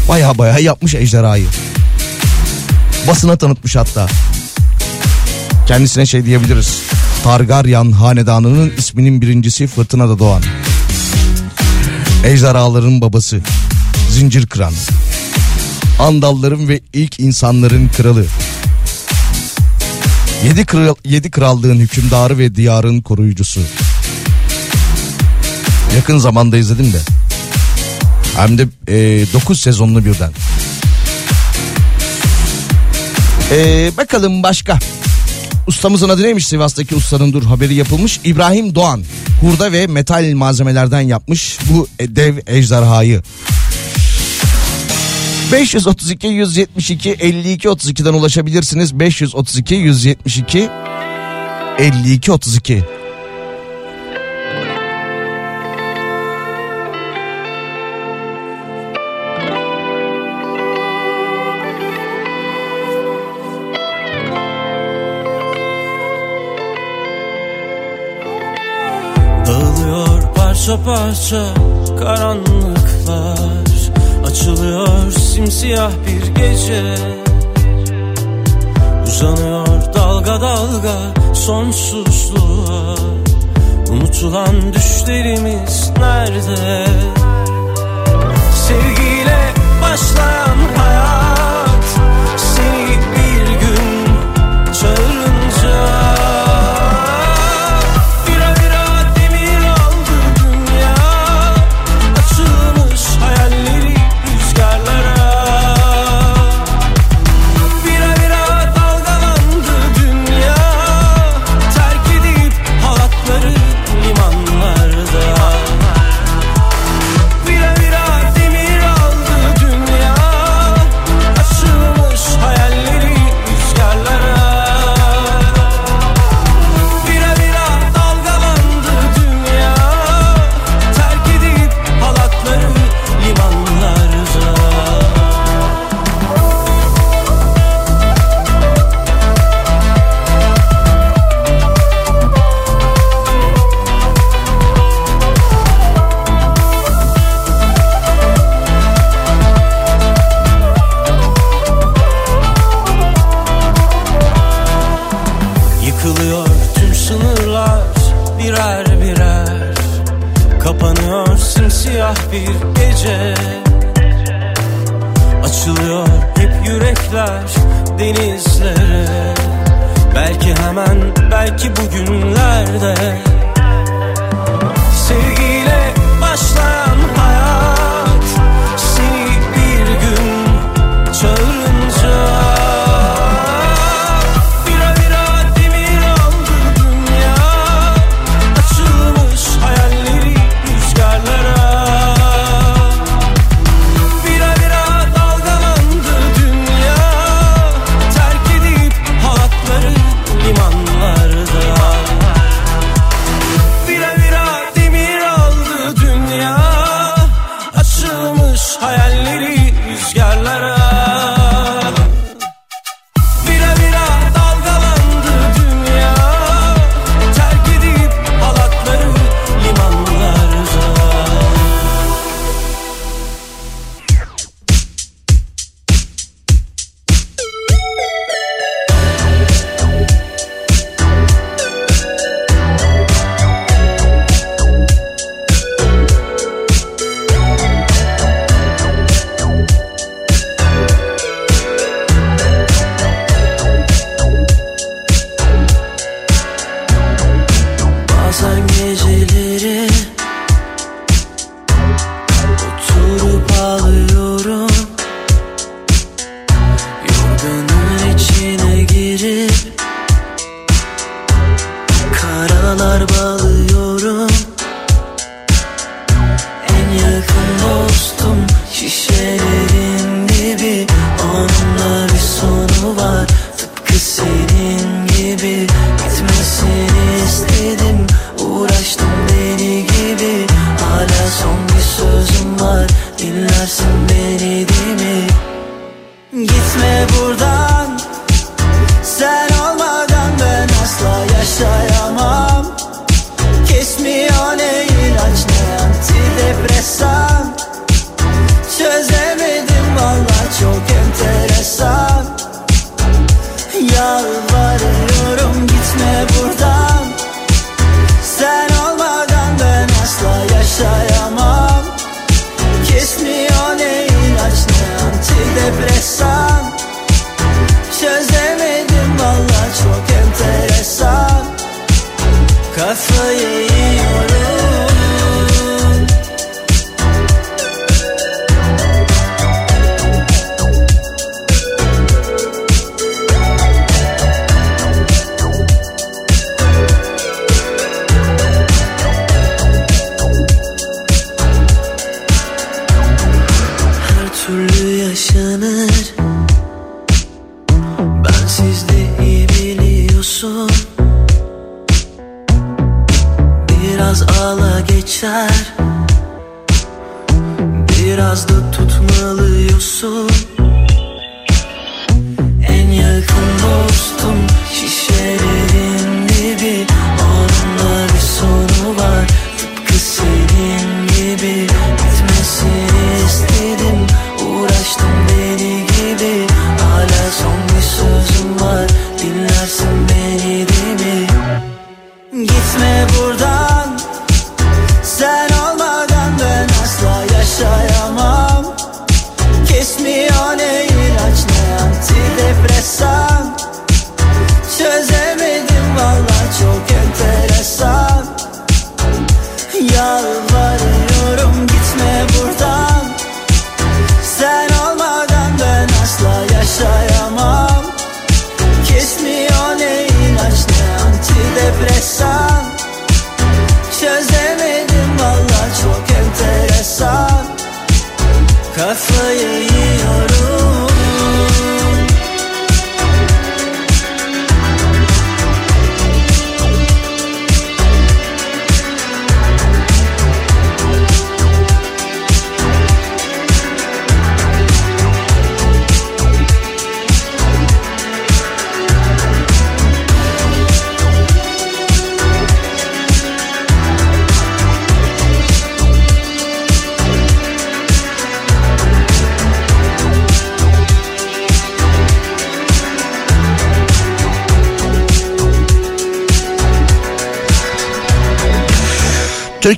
Baya 0.09 0.37
baya 0.37 0.59
yapmış 0.59 0.95
ejderhayı. 0.95 1.45
Basına 3.07 3.37
tanıtmış 3.37 3.75
hatta. 3.75 4.07
Kendisine 5.67 6.05
şey 6.05 6.25
diyebiliriz. 6.25 6.81
Targaryen 7.23 7.91
hanedanının 7.91 8.73
isminin 8.77 9.21
birincisi 9.21 9.67
Fırtınada 9.67 10.19
Doğan. 10.19 10.41
Ejderhaların 12.25 13.01
babası. 13.01 13.41
Zincir 14.11 14.45
kıran. 14.45 14.73
Andalların 15.99 16.67
ve 16.67 16.79
ilk 16.93 17.19
insanların 17.19 17.89
kralı. 17.97 18.25
Yedi, 20.45 20.65
kral, 20.65 20.95
yedi 21.05 21.31
krallığın 21.31 21.79
hükümdarı 21.79 22.37
ve 22.37 22.55
diyarın 22.55 23.01
koruyucusu. 23.01 23.59
Yakın 25.95 26.17
zamanda 26.17 26.57
izledim 26.57 26.93
de 26.93 26.97
Hem 28.35 28.57
de 28.57 28.67
9 29.33 29.59
sezonlu 29.59 30.05
birden. 30.05 30.31
Ee, 33.51 33.91
bakalım 33.97 34.43
başka. 34.43 34.79
Ustamızın 35.67 36.09
adı 36.09 36.23
neymiş 36.23 36.47
Sivas'taki 36.47 36.95
ustanın 36.95 37.33
dur 37.33 37.43
haberi 37.43 37.73
yapılmış. 37.73 38.19
İbrahim 38.23 38.75
Doğan 38.75 39.03
hurda 39.41 39.71
ve 39.71 39.87
metal 39.87 40.33
malzemelerden 40.33 41.01
yapmış 41.01 41.57
bu 41.69 41.87
dev 41.99 42.37
ejderhayı. 42.47 43.21
532 45.51 46.27
172 46.27 47.09
52 47.09 47.67
32'den 47.67 48.13
ulaşabilirsiniz. 48.13 48.99
532 48.99 49.75
172 49.75 50.69
52 51.79 52.31
32. 52.31 52.83
Dağılıyor 69.47 70.35
parça 70.35 70.83
parça 70.83 71.53
karanlıklar 71.99 73.70
Açılıyor 74.31 75.11
simsiyah 75.11 75.91
bir 76.07 76.27
gece. 76.35 76.95
Uzanıyor 79.07 79.67
dalga 79.93 80.41
dalga 80.41 80.95
sonsuzluğa. 81.33 82.95
Unutulan 83.89 84.73
düşlerimiz 84.73 85.91
nerede? 85.99 86.85
Sevgiyle 88.67 89.53
başlayan 89.81 90.57
hayat 90.77 91.30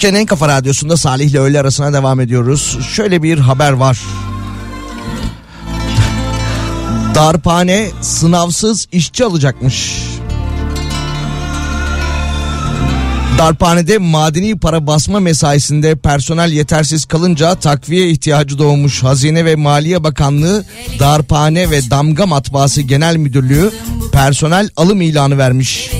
Türkiye'nin 0.03 0.21
en 0.21 0.25
kafa 0.25 0.47
radyosunda 0.47 0.97
Salih 0.97 1.29
ile 1.29 1.39
öğle 1.39 1.59
arasına 1.59 1.93
devam 1.93 2.19
ediyoruz. 2.19 2.79
Şöyle 2.95 3.23
bir 3.23 3.37
haber 3.37 3.71
var. 3.71 3.99
Darphane 7.15 7.89
sınavsız 8.01 8.87
işçi 8.91 9.25
alacakmış. 9.25 10.03
Darphanede 13.37 13.97
madeni 13.97 14.59
para 14.59 14.87
basma 14.87 15.19
mesaisinde 15.19 15.95
personel 15.95 16.51
yetersiz 16.51 17.05
kalınca 17.05 17.55
takviye 17.55 18.09
ihtiyacı 18.09 18.57
doğmuş. 18.57 19.03
Hazine 19.03 19.45
ve 19.45 19.55
Maliye 19.55 20.03
Bakanlığı 20.03 20.65
Darphane 20.99 21.69
ve 21.69 21.89
Damga 21.89 22.25
Matbaası 22.25 22.81
Genel 22.81 23.15
Müdürlüğü 23.15 23.71
personel 24.11 24.69
alım 24.77 25.01
ilanı 25.01 25.37
vermiş. 25.37 25.91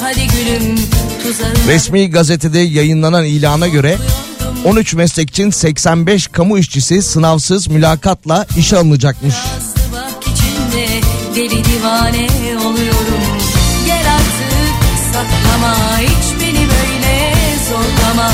Hadi 0.00 0.20
gülüm 0.26 0.76
Resmi 1.66 2.10
gazetede 2.10 2.58
yayınlanan 2.58 3.24
ilana 3.24 3.68
göre 3.68 3.96
13 4.64 4.94
meslek 4.94 5.30
için 5.30 5.50
85 5.50 6.26
kamu 6.26 6.58
işçisi 6.58 7.02
sınavsız 7.02 7.68
mülakatla 7.68 8.46
işe 8.56 8.76
alınacakmış. 8.76 9.34
deli 11.36 11.64
divane 11.64 12.28
oluyorum 12.66 13.22
Gel 13.86 14.14
artık 14.14 15.12
saklama 15.12 15.98
hiç 16.00 16.40
beni 16.40 16.58
böyle 16.58 17.34
zorlama 17.68 18.30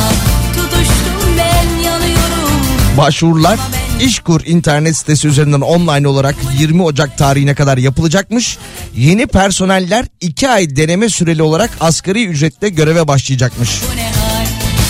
Tutuştum 0.55 1.39
ben 1.39 1.83
yanıyorum 1.83 2.61
Başvurular 2.99 3.59
İşkur 4.01 4.41
internet 4.47 4.97
sitesi 4.97 5.29
üzerinden 5.29 5.61
online 5.61 6.09
olarak 6.09 6.35
20 6.59 6.83
Ocak 6.83 7.19
tarihine 7.19 7.55
kadar 7.55 7.79
yapılacakmış. 7.79 8.59
Yeni 8.97 9.27
personeller 9.27 10.07
2 10.21 10.49
ay 10.49 10.77
deneme 10.77 11.09
süreli 11.09 11.43
olarak 11.43 11.71
asgari 11.81 12.27
ücretle 12.27 12.69
göreve 12.69 13.09
başlayacakmış. 13.09 13.71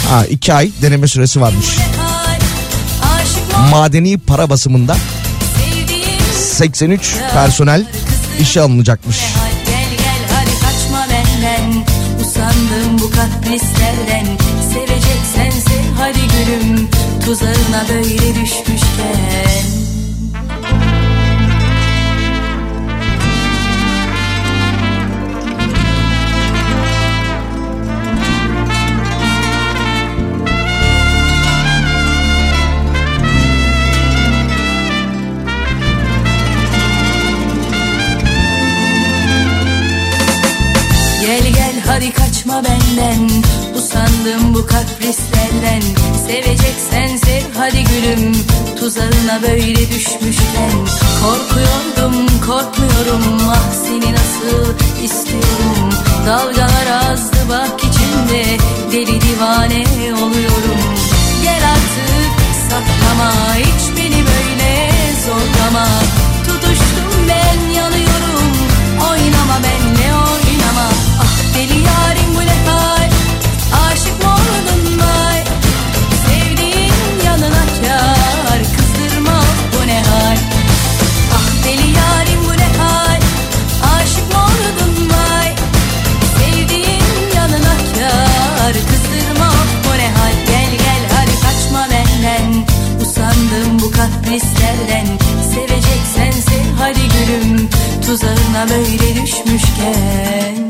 Ha 0.09 0.26
2 0.26 0.52
ay 0.54 0.70
deneme 0.82 1.09
süresi 1.09 1.40
varmış. 1.40 1.66
Madeni 3.70 4.18
para 4.18 4.50
basımında 4.50 4.96
sevdiğim 5.59 6.20
83 6.34 7.16
personel 7.34 7.86
işe 8.40 8.61
alınacakmış. 8.61 9.16
hal? 9.16 9.50
Gel 9.66 9.90
gel 9.98 10.36
hadi 10.36 10.50
kaçma 10.50 11.07
benden. 11.11 11.84
Usandım 12.20 12.98
bu 12.98 13.11
kaprislerden. 13.11 14.26
Seveceksen 14.72 15.50
sev 15.50 15.92
hadi 15.98 16.18
gülüm. 16.20 16.88
Tuzağına 17.24 17.84
böyle 17.88 18.34
düşmüşken 18.34 18.86
kaçma 42.57 42.64
benden 42.64 43.28
Usandım 43.76 44.54
bu 44.54 44.66
kaprislerden 44.66 45.82
Seveceksen 46.26 47.16
sev 47.16 47.42
hadi 47.57 47.84
gülüm 47.84 48.32
Tuzağına 48.80 49.42
böyle 49.42 49.90
düşmüşken. 49.90 50.72
Korkuyordum 51.22 52.26
korkmuyorum 52.46 53.48
Ah 53.50 53.72
seni 53.84 54.12
nasıl 54.12 54.74
istiyorum. 55.04 55.90
Dalgalar 56.26 57.11
azdı 57.11 57.36
bak 57.48 57.80
içimde 57.84 58.44
Deli 58.92 59.20
divane 59.20 59.84
oluyorum. 60.14 60.80
Gel 61.42 61.62
artık 61.70 62.32
saklama 62.70 63.32
Hiç 63.57 63.96
beni 63.96 64.22
böyle 64.26 64.90
zorlama. 65.26 65.86
Tutuştum 66.46 67.28
ben 67.28 67.72
yanıyorum 67.74 68.52
Oynama 69.11 69.59
benle 69.64 70.14
oynama. 70.14 70.88
Ah 71.22 71.54
deli 71.54 71.78
yarim 71.78 72.25
kaprislerden 94.26 95.06
Seveceksen 95.54 96.30
sev 96.30 96.74
hadi 96.78 97.00
gülüm. 97.00 97.68
Tuzağına 98.06 98.68
böyle 98.68 99.22
düşmüşken 99.22 100.65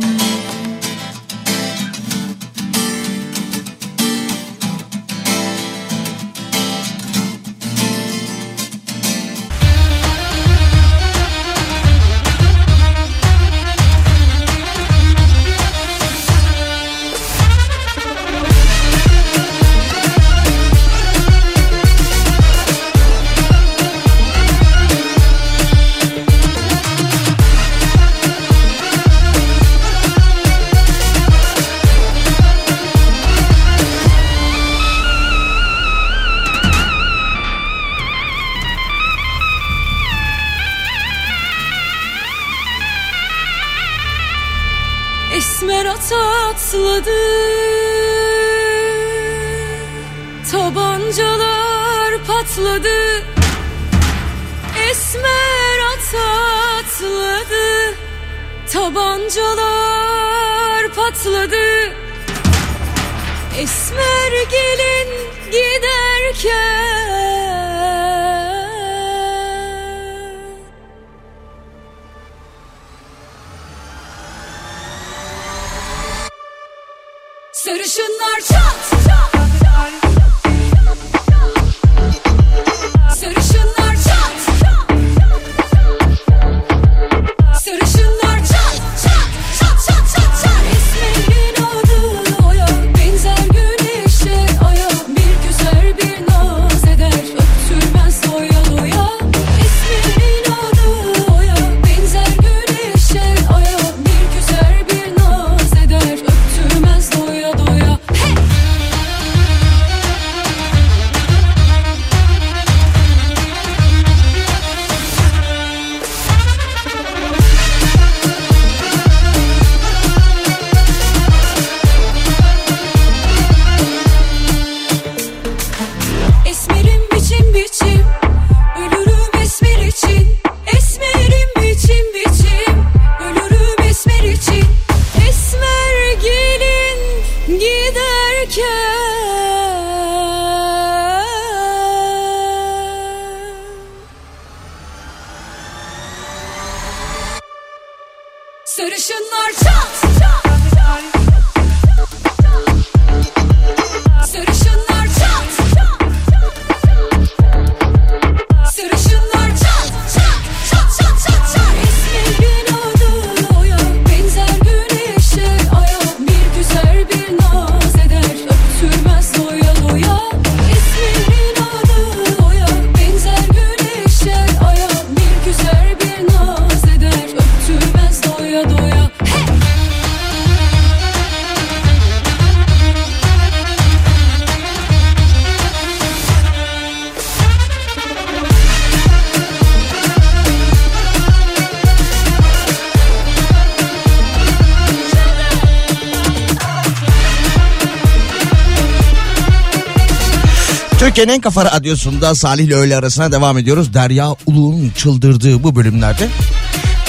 Türkiye'nin 201.17 201.39
en 201.39 201.41
kafa 201.41 201.64
radyosunda 201.64 202.35
Salih 202.35 202.64
ile 202.64 202.75
öğle 202.75 202.97
arasına 202.97 203.33
devam 203.33 203.59
ediyoruz. 203.59 203.95
Derya 203.95 204.37
Uluğ'un 204.47 204.91
çıldırdığı 204.97 205.62
bu 205.62 205.77
bölümlerde 205.77 206.29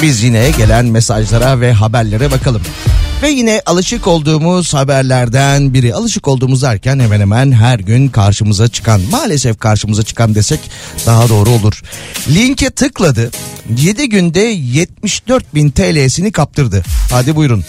biz 0.01 0.24
yine 0.24 0.51
gelen 0.58 0.86
mesajlara 0.86 1.60
ve 1.60 1.74
haberlere 1.74 2.32
bakalım. 2.32 2.62
Ve 3.22 3.30
yine 3.30 3.62
alışık 3.66 4.08
olduğumuz 4.08 4.74
haberlerden 4.74 5.74
biri. 5.74 5.93
Alışık 5.93 6.28
olduğumuz 6.28 6.62
derken 6.62 6.99
hemen 6.99 7.20
hemen 7.20 7.51
her 7.51 7.80
gün 7.80 8.08
karşımıza 8.08 8.68
çıkan, 8.68 9.01
maalesef 9.12 9.60
karşımıza 9.60 10.03
çıkan 10.03 10.36
desek 10.36 10.60
daha 11.05 11.30
doğru 11.30 11.49
olur. 11.49 11.82
Linke 12.30 12.70
tıkladı. 12.70 13.32
7 13.78 14.10
günde 14.10 14.39
74 14.39 15.55
bin 15.55 15.70
TL'sini 15.70 16.32
kaptırdı. 16.32 16.84
Hadi 17.12 17.36
buyurun. 17.36 17.64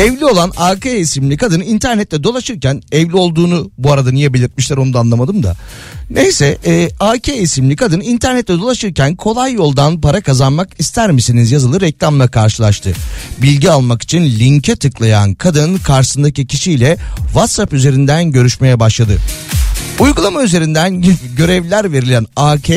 Evli 0.00 0.24
olan 0.24 0.52
AK 0.56 0.86
isimli 0.86 1.36
kadın 1.36 1.60
internette 1.60 2.24
dolaşırken 2.24 2.82
evli 2.92 3.16
olduğunu 3.16 3.70
bu 3.78 3.92
arada 3.92 4.10
niye 4.10 4.34
belirtmişler 4.34 4.76
onu 4.76 4.94
da 4.94 4.98
anlamadım 4.98 5.42
da. 5.42 5.56
Neyse 6.10 6.58
e, 6.66 6.90
AK 7.00 7.28
isimli 7.28 7.76
kadın 7.76 8.00
internette 8.00 8.52
dolaşırken 8.52 9.16
kolay 9.16 9.52
yoldan 9.52 10.00
para 10.00 10.20
kazanmak 10.20 10.68
ister 10.78 11.10
misiniz 11.10 11.52
yazılı 11.52 11.80
reklamla 11.80 12.28
karşılaştı. 12.28 12.92
Bilgi 13.42 13.70
almak 13.70 14.02
için 14.02 14.24
linke 14.24 14.76
tıklayan 14.76 15.34
kadın 15.34 15.78
karşısındaki 15.78 16.46
kişiyle 16.46 16.96
WhatsApp 17.24 17.72
üzerinden 17.72 18.32
görüşmeye 18.32 18.80
başladı. 18.80 19.18
Uygulama 19.98 20.42
üzerinden 20.42 21.04
görevler 21.36 21.92
verilen 21.92 22.26
AK 22.36 22.68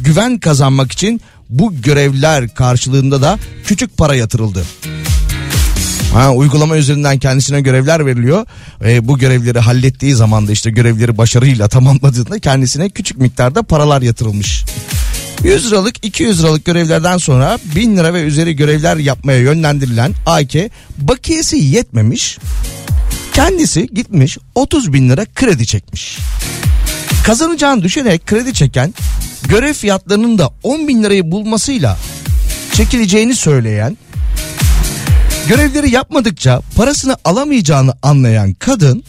güven 0.00 0.38
kazanmak 0.38 0.92
için 0.92 1.20
bu 1.50 1.82
görevler 1.82 2.54
karşılığında 2.54 3.22
da 3.22 3.38
küçük 3.64 3.96
para 3.96 4.14
yatırıldı. 4.14 4.64
Ha, 6.14 6.32
uygulama 6.32 6.76
üzerinden 6.76 7.18
kendisine 7.18 7.60
görevler 7.60 8.06
veriliyor. 8.06 8.46
E, 8.84 9.08
bu 9.08 9.18
görevleri 9.18 9.58
hallettiği 9.58 10.14
zaman 10.14 10.48
da 10.48 10.52
işte 10.52 10.70
görevleri 10.70 11.18
başarıyla 11.18 11.68
tamamladığında 11.68 12.38
kendisine 12.38 12.90
küçük 12.90 13.18
miktarda 13.18 13.62
paralar 13.62 14.02
yatırılmış. 14.02 14.64
100 15.44 15.66
liralık 15.66 16.04
200 16.06 16.42
liralık 16.42 16.64
görevlerden 16.64 17.18
sonra 17.18 17.58
1000 17.76 17.96
lira 17.96 18.14
ve 18.14 18.22
üzeri 18.22 18.56
görevler 18.56 18.96
yapmaya 18.96 19.38
yönlendirilen 19.38 20.12
AK 20.26 20.54
bakiyesi 20.98 21.56
yetmemiş. 21.56 22.38
Kendisi 23.32 23.86
gitmiş 23.86 24.38
30 24.54 24.92
bin 24.92 25.10
lira 25.10 25.24
kredi 25.34 25.66
çekmiş. 25.66 26.18
Kazanacağını 27.24 27.82
düşünerek 27.82 28.26
kredi 28.26 28.54
çeken 28.54 28.94
görev 29.48 29.72
fiyatlarının 29.72 30.38
da 30.38 30.50
10 30.62 30.88
bin 30.88 31.02
lirayı 31.02 31.30
bulmasıyla 31.30 31.98
çekileceğini 32.72 33.34
söyleyen 33.34 33.96
Görevleri 35.48 35.90
yapmadıkça 35.90 36.60
parasını 36.76 37.16
alamayacağını 37.24 37.92
anlayan 38.02 38.54
kadın 38.54 39.04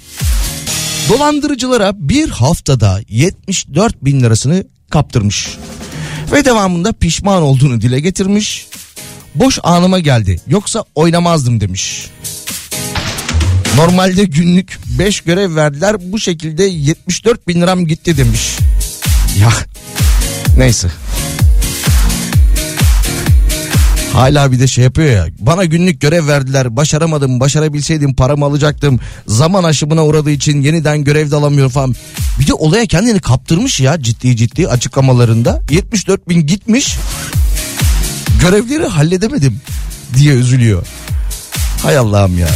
dolandırıcılara 1.09 1.91
bir 1.95 2.29
haftada 2.29 3.01
74 3.09 4.05
bin 4.05 4.21
lirasını 4.21 4.63
kaptırmış. 4.89 5.57
Ve 6.31 6.45
devamında 6.45 6.93
pişman 6.93 7.41
olduğunu 7.41 7.81
dile 7.81 7.99
getirmiş. 7.99 8.67
Boş 9.35 9.59
anıma 9.63 9.99
geldi 9.99 10.41
yoksa 10.47 10.83
oynamazdım 10.95 11.61
demiş. 11.61 12.09
Normalde 13.75 14.23
günlük 14.23 14.79
5 14.99 15.21
görev 15.21 15.55
verdiler 15.55 16.11
bu 16.11 16.19
şekilde 16.19 16.63
74 16.63 17.47
bin 17.47 17.61
liram 17.61 17.87
gitti 17.87 18.17
demiş. 18.17 18.57
Ya 19.41 19.49
neyse 20.57 20.87
Hala 24.15 24.51
bir 24.51 24.59
de 24.59 24.67
şey 24.67 24.83
yapıyor 24.83 25.09
ya. 25.09 25.27
Bana 25.39 25.65
günlük 25.65 26.01
görev 26.01 26.27
verdiler. 26.27 26.75
Başaramadım. 26.75 27.39
Başarabilseydim 27.39 28.15
paramı 28.15 28.45
alacaktım. 28.45 28.99
Zaman 29.27 29.63
aşımına 29.63 30.05
uğradığı 30.05 30.31
için 30.31 30.61
yeniden 30.61 31.03
görev 31.03 31.31
de 31.31 31.35
alamıyor 31.35 31.69
falan. 31.69 31.95
Bir 32.39 32.47
de 32.47 32.53
olaya 32.53 32.85
kendini 32.85 33.19
kaptırmış 33.19 33.79
ya 33.79 34.01
ciddi 34.01 34.35
ciddi 34.35 34.67
açıklamalarında. 34.67 35.61
74 35.71 36.29
bin 36.29 36.47
gitmiş. 36.47 36.97
Görevleri 38.41 38.85
halledemedim 38.85 39.61
diye 40.17 40.33
üzülüyor. 40.33 40.87
Hay 41.83 41.97
Allah'ım 41.97 42.39
ya. 42.39 42.49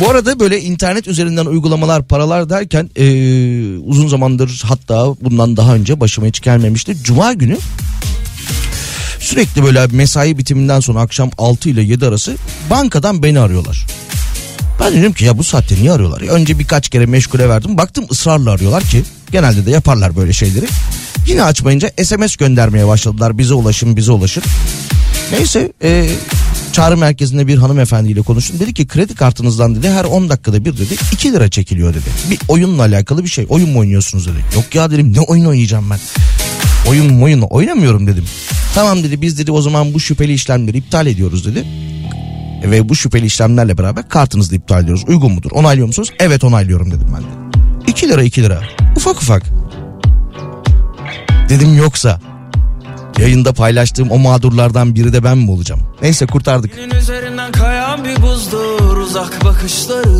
Bu 0.00 0.10
arada 0.10 0.40
böyle 0.40 0.60
internet 0.60 1.08
üzerinden 1.08 1.46
uygulamalar 1.46 2.06
paralar 2.06 2.50
derken 2.50 2.90
ee, 2.96 3.78
uzun 3.78 4.08
zamandır 4.08 4.62
hatta 4.64 5.14
bundan 5.20 5.56
daha 5.56 5.74
önce 5.74 6.00
başıma 6.00 6.26
hiç 6.26 6.40
gelmemişti. 6.40 6.96
Cuma 7.02 7.32
günü 7.32 7.56
Sürekli 9.28 9.62
böyle 9.64 9.86
mesai 9.86 10.38
bitiminden 10.38 10.80
sonra 10.80 11.00
akşam 11.00 11.30
6 11.38 11.68
ile 11.68 11.82
7 11.82 12.06
arası 12.06 12.36
bankadan 12.70 13.22
beni 13.22 13.40
arıyorlar. 13.40 13.86
Ben 14.80 14.92
dedim 14.92 15.12
ki 15.12 15.24
ya 15.24 15.38
bu 15.38 15.44
saatte 15.44 15.74
niye 15.74 15.92
arıyorlar? 15.92 16.20
Önce 16.20 16.58
birkaç 16.58 16.88
kere 16.88 17.06
meşgule 17.06 17.48
verdim. 17.48 17.76
Baktım 17.76 18.04
ısrarla 18.10 18.50
arıyorlar 18.50 18.82
ki 18.82 19.04
genelde 19.32 19.66
de 19.66 19.70
yaparlar 19.70 20.16
böyle 20.16 20.32
şeyleri. 20.32 20.66
Yine 21.26 21.42
açmayınca 21.42 21.90
SMS 22.04 22.36
göndermeye 22.36 22.86
başladılar. 22.86 23.38
Bize 23.38 23.54
ulaşın 23.54 23.96
bize 23.96 24.12
ulaşın. 24.12 24.42
Neyse 25.32 25.72
e, 25.82 26.08
çağrı 26.72 26.96
merkezinde 26.96 27.46
bir 27.46 27.58
hanımefendiyle 27.58 28.22
konuştum. 28.22 28.60
Dedi 28.60 28.74
ki 28.74 28.86
kredi 28.86 29.14
kartınızdan 29.14 29.76
dedi 29.76 29.90
her 29.90 30.04
10 30.04 30.28
dakikada 30.28 30.64
bir 30.64 30.76
dedi 30.76 30.96
2 31.12 31.32
lira 31.32 31.50
çekiliyor 31.50 31.94
dedi. 31.94 32.08
Bir 32.30 32.38
oyunla 32.48 32.82
alakalı 32.82 33.24
bir 33.24 33.28
şey. 33.28 33.46
Oyun 33.48 33.70
mu 33.70 33.78
oynuyorsunuz 33.78 34.26
dedi. 34.26 34.38
Yok 34.54 34.74
ya 34.74 34.90
dedim 34.90 35.12
ne 35.12 35.20
oyun 35.20 35.44
oynayacağım 35.44 35.90
ben. 35.90 35.98
Oyun 36.86 37.20
oyun 37.20 37.40
oynamıyorum 37.40 38.06
dedim. 38.06 38.24
Tamam 38.74 39.02
dedi 39.02 39.22
biz 39.22 39.38
dedi 39.38 39.52
o 39.52 39.62
zaman 39.62 39.94
bu 39.94 40.00
şüpheli 40.00 40.32
işlemleri 40.32 40.76
iptal 40.78 41.06
ediyoruz 41.06 41.46
dedi. 41.46 41.64
Ve 42.64 42.88
bu 42.88 42.94
şüpheli 42.94 43.26
işlemlerle 43.26 43.78
beraber 43.78 44.08
kartınızı 44.08 44.56
iptal 44.56 44.82
ediyoruz. 44.82 45.04
Uygun 45.08 45.32
mudur? 45.32 45.50
Onaylıyor 45.52 45.86
musunuz? 45.86 46.10
Evet 46.18 46.44
onaylıyorum 46.44 46.90
dedim 46.90 47.08
ben 47.14 47.22
de. 47.22 47.26
2 47.90 48.08
lira 48.08 48.22
2 48.22 48.42
lira. 48.42 48.60
Ufak 48.96 49.22
ufak. 49.22 49.42
Dedim 51.48 51.76
yoksa 51.76 52.20
yayında 53.18 53.52
paylaştığım 53.52 54.10
o 54.10 54.18
mağdurlardan 54.18 54.94
biri 54.94 55.12
de 55.12 55.24
ben 55.24 55.38
mi 55.38 55.50
olacağım? 55.50 55.80
Neyse 56.02 56.26
kurtardık. 56.26 56.74
Senin 56.74 56.90
üzerinden 56.94 57.52
kayan 57.52 58.04
bir 58.04 58.22
buzdur 58.22 58.96
uzak 58.96 59.44
bakışları 59.44 60.14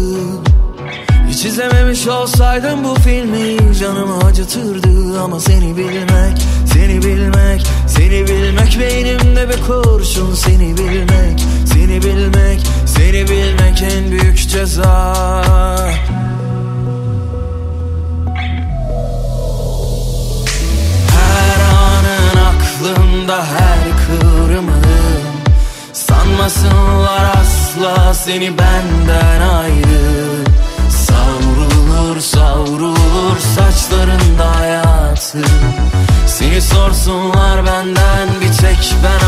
Hiç 1.28 1.44
izlememiş 1.44 2.06
olsaydım 2.06 2.84
bu 2.84 2.94
filmi 2.94 3.74
canımı 3.80 4.18
acıtırdı 4.18 5.20
Ama 5.20 5.40
seni 5.40 5.76
bilmek, 5.76 6.38
seni 6.72 7.02
bilmek, 7.02 7.66
seni 7.86 8.26
bilmek 8.26 8.78
Beynimde 8.80 9.48
bir 9.48 9.62
kurşun 9.66 10.34
seni 10.34 10.76
bilmek, 10.78 11.46
seni 11.66 12.02
bilmek, 12.02 12.60
seni 12.86 13.28
bilmek 13.28 13.82
en 13.82 14.10
büyük 14.10 14.48
ceza. 14.48 15.14
Her 21.10 21.60
anın 21.74 22.38
aklımda 22.48 23.44
her 23.44 23.78
kıvrımın 24.06 24.84
Sanmasınlar 25.92 27.36
asla 27.36 28.14
seni 28.14 28.58
benden 28.58 29.40
ayrı 29.40 30.27
Savrulur 32.20 33.38
savrulur 33.38 33.38
saçlarında 33.38 34.60
hayatı. 34.60 35.42
Seni 36.26 36.62
sorsunlar 36.62 37.66
benden 37.66 38.28
bir 38.40 38.52
tek 38.52 38.94
ben 39.04 39.27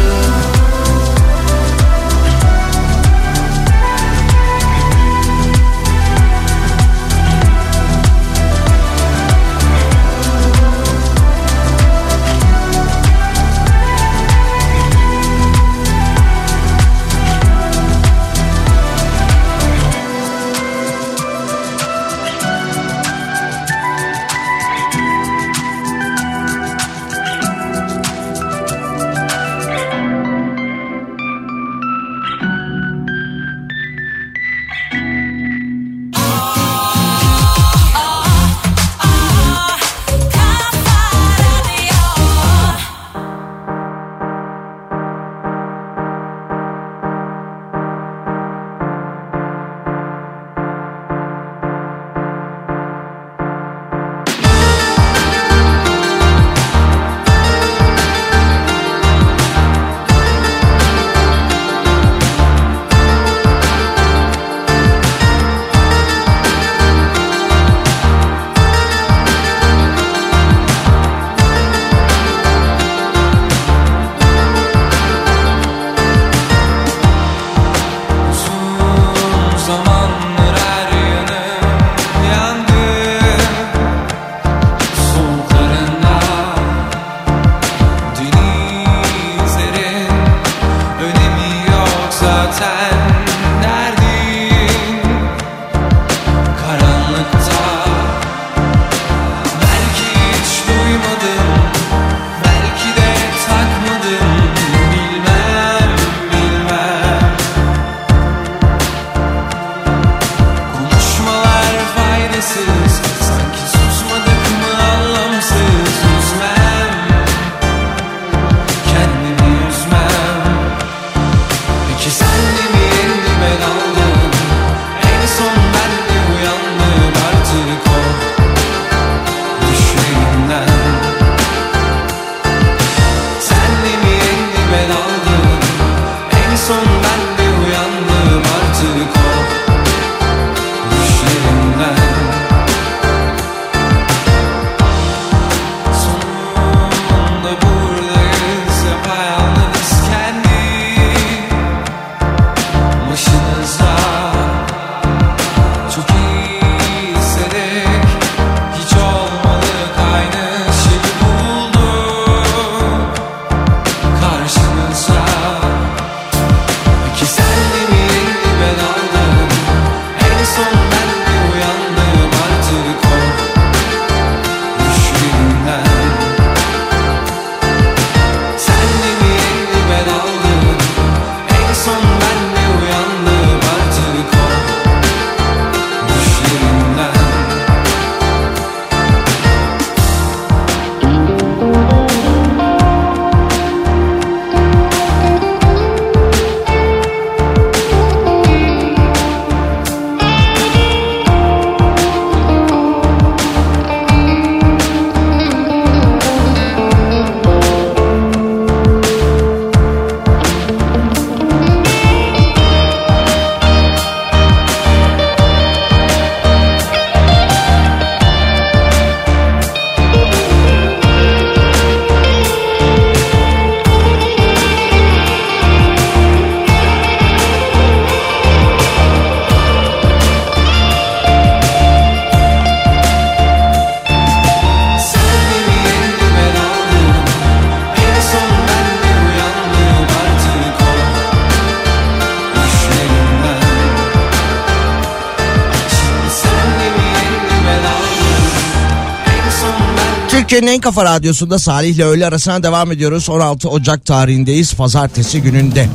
Türkiye'nin 250.51 250.75
en 250.75 250.81
kafa 250.81 251.05
radyosunda 251.05 251.59
Salih 251.59 251.89
ile 251.89 252.03
öğle 252.05 252.25
arasına 252.25 252.63
devam 252.63 252.91
ediyoruz. 252.91 253.29
16 253.29 253.69
Ocak 253.69 254.05
tarihindeyiz 254.05 254.73
pazartesi 254.73 255.41
gününde. 255.41 255.89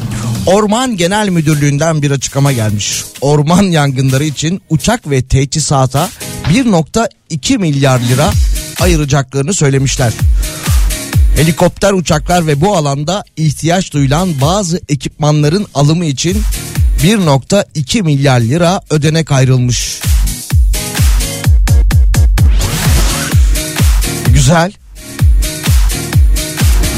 Orman 0.46 0.96
Genel 0.96 1.28
Müdürlüğü'nden 1.28 2.02
bir 2.02 2.10
açıklama 2.10 2.52
gelmiş. 2.52 3.04
Orman 3.20 3.62
yangınları 3.62 4.24
için 4.24 4.62
uçak 4.70 5.10
ve 5.10 5.22
teçhizata 5.22 6.08
1.2 6.48 7.58
milyar 7.58 8.00
lira 8.00 8.30
ayıracaklarını 8.80 9.54
söylemişler. 9.54 10.12
Helikopter 11.36 11.92
uçaklar 11.92 12.46
ve 12.46 12.60
bu 12.60 12.76
alanda 12.76 13.24
ihtiyaç 13.36 13.92
duyulan 13.92 14.40
bazı 14.40 14.80
ekipmanların 14.88 15.66
alımı 15.74 16.04
için 16.04 16.42
1.2 17.02 18.02
milyar 18.02 18.40
lira 18.40 18.80
ödenek 18.90 19.32
ayrılmış. 19.32 20.00
güzel. 24.46 24.72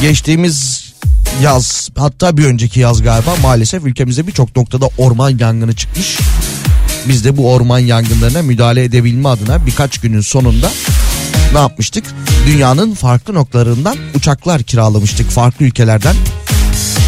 Geçtiğimiz 0.02 0.84
yaz 1.42 1.88
hatta 1.96 2.36
bir 2.36 2.44
önceki 2.44 2.80
yaz 2.80 3.02
galiba 3.02 3.36
maalesef 3.42 3.84
ülkemizde 3.84 4.26
birçok 4.26 4.56
noktada 4.56 4.88
orman 4.98 5.38
yangını 5.38 5.76
çıkmış. 5.76 6.18
Biz 7.08 7.24
de 7.24 7.36
bu 7.36 7.52
orman 7.52 7.78
yangınlarına 7.78 8.42
müdahale 8.42 8.84
edebilme 8.84 9.28
adına 9.28 9.66
birkaç 9.66 9.98
günün 9.98 10.20
sonunda 10.20 10.70
ne 11.52 11.58
yapmıştık? 11.58 12.04
Dünyanın 12.46 12.94
farklı 12.94 13.34
noktalarından 13.34 13.96
uçaklar 14.14 14.62
kiralamıştık 14.62 15.30
farklı 15.30 15.64
ülkelerden. 15.64 16.16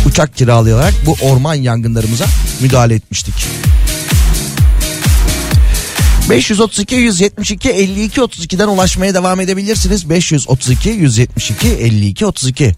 Uçak 0.07 0.37
kiralayarak 0.37 0.95
bu 1.07 1.17
orman 1.23 1.55
yangınlarımıza 1.55 2.25
müdahale 2.61 2.95
etmiştik. 2.95 3.35
532 6.31 6.97
172 6.97 7.71
52 7.71 8.21
32'den 8.21 8.69
ulaşmaya 8.69 9.15
devam 9.15 9.41
edebilirsiniz. 9.41 10.11
532 10.11 10.91
172 10.91 11.69
52 11.69 12.27
32. 12.27 12.75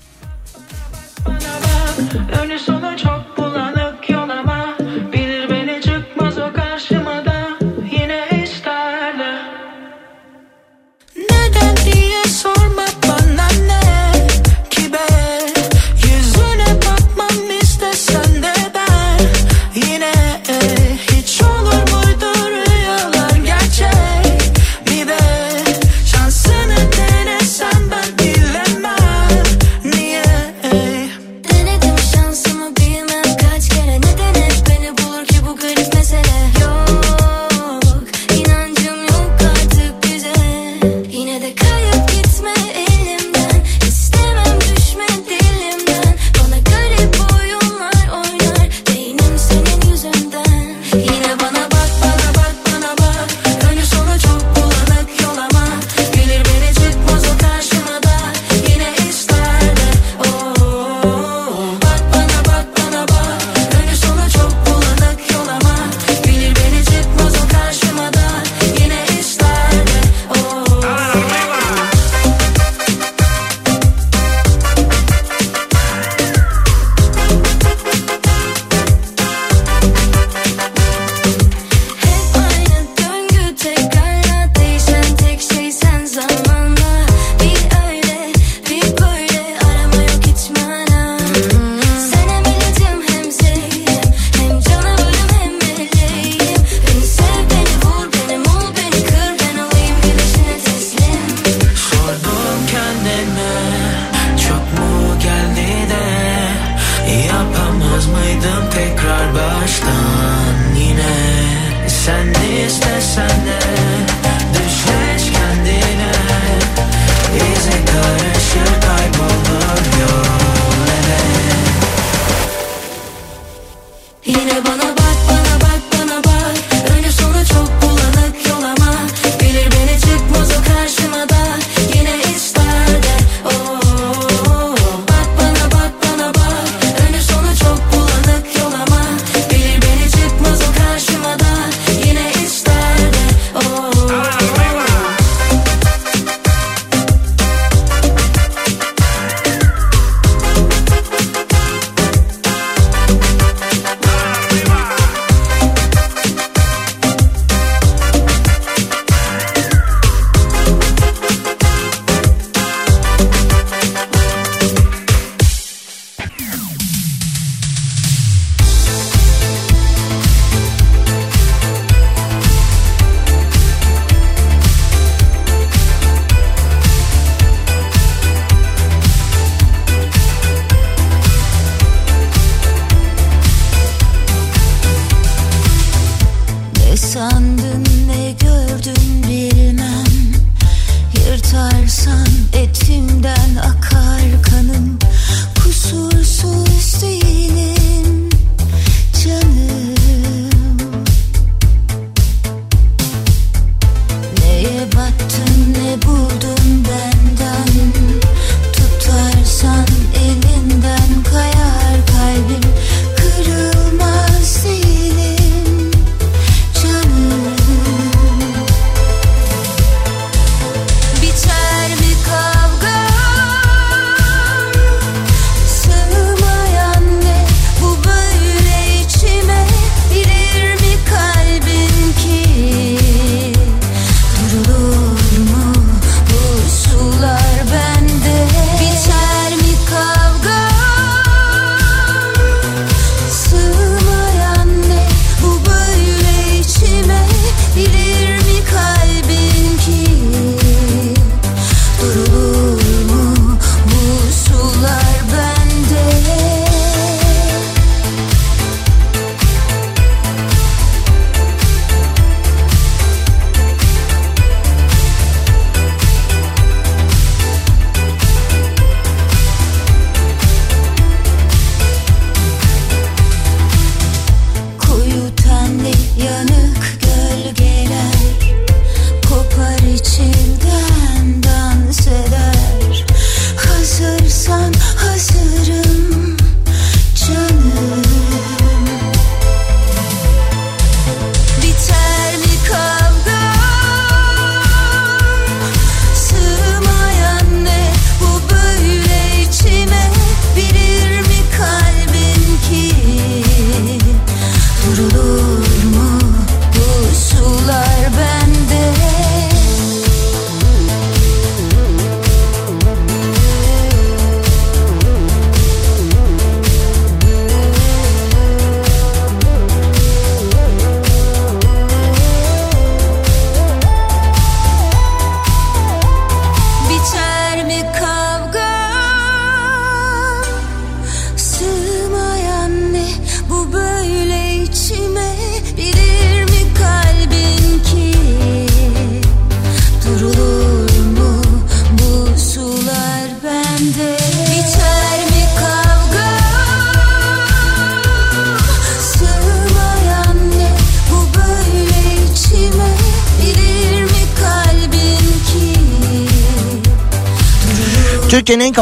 sunshine 112.05 112.42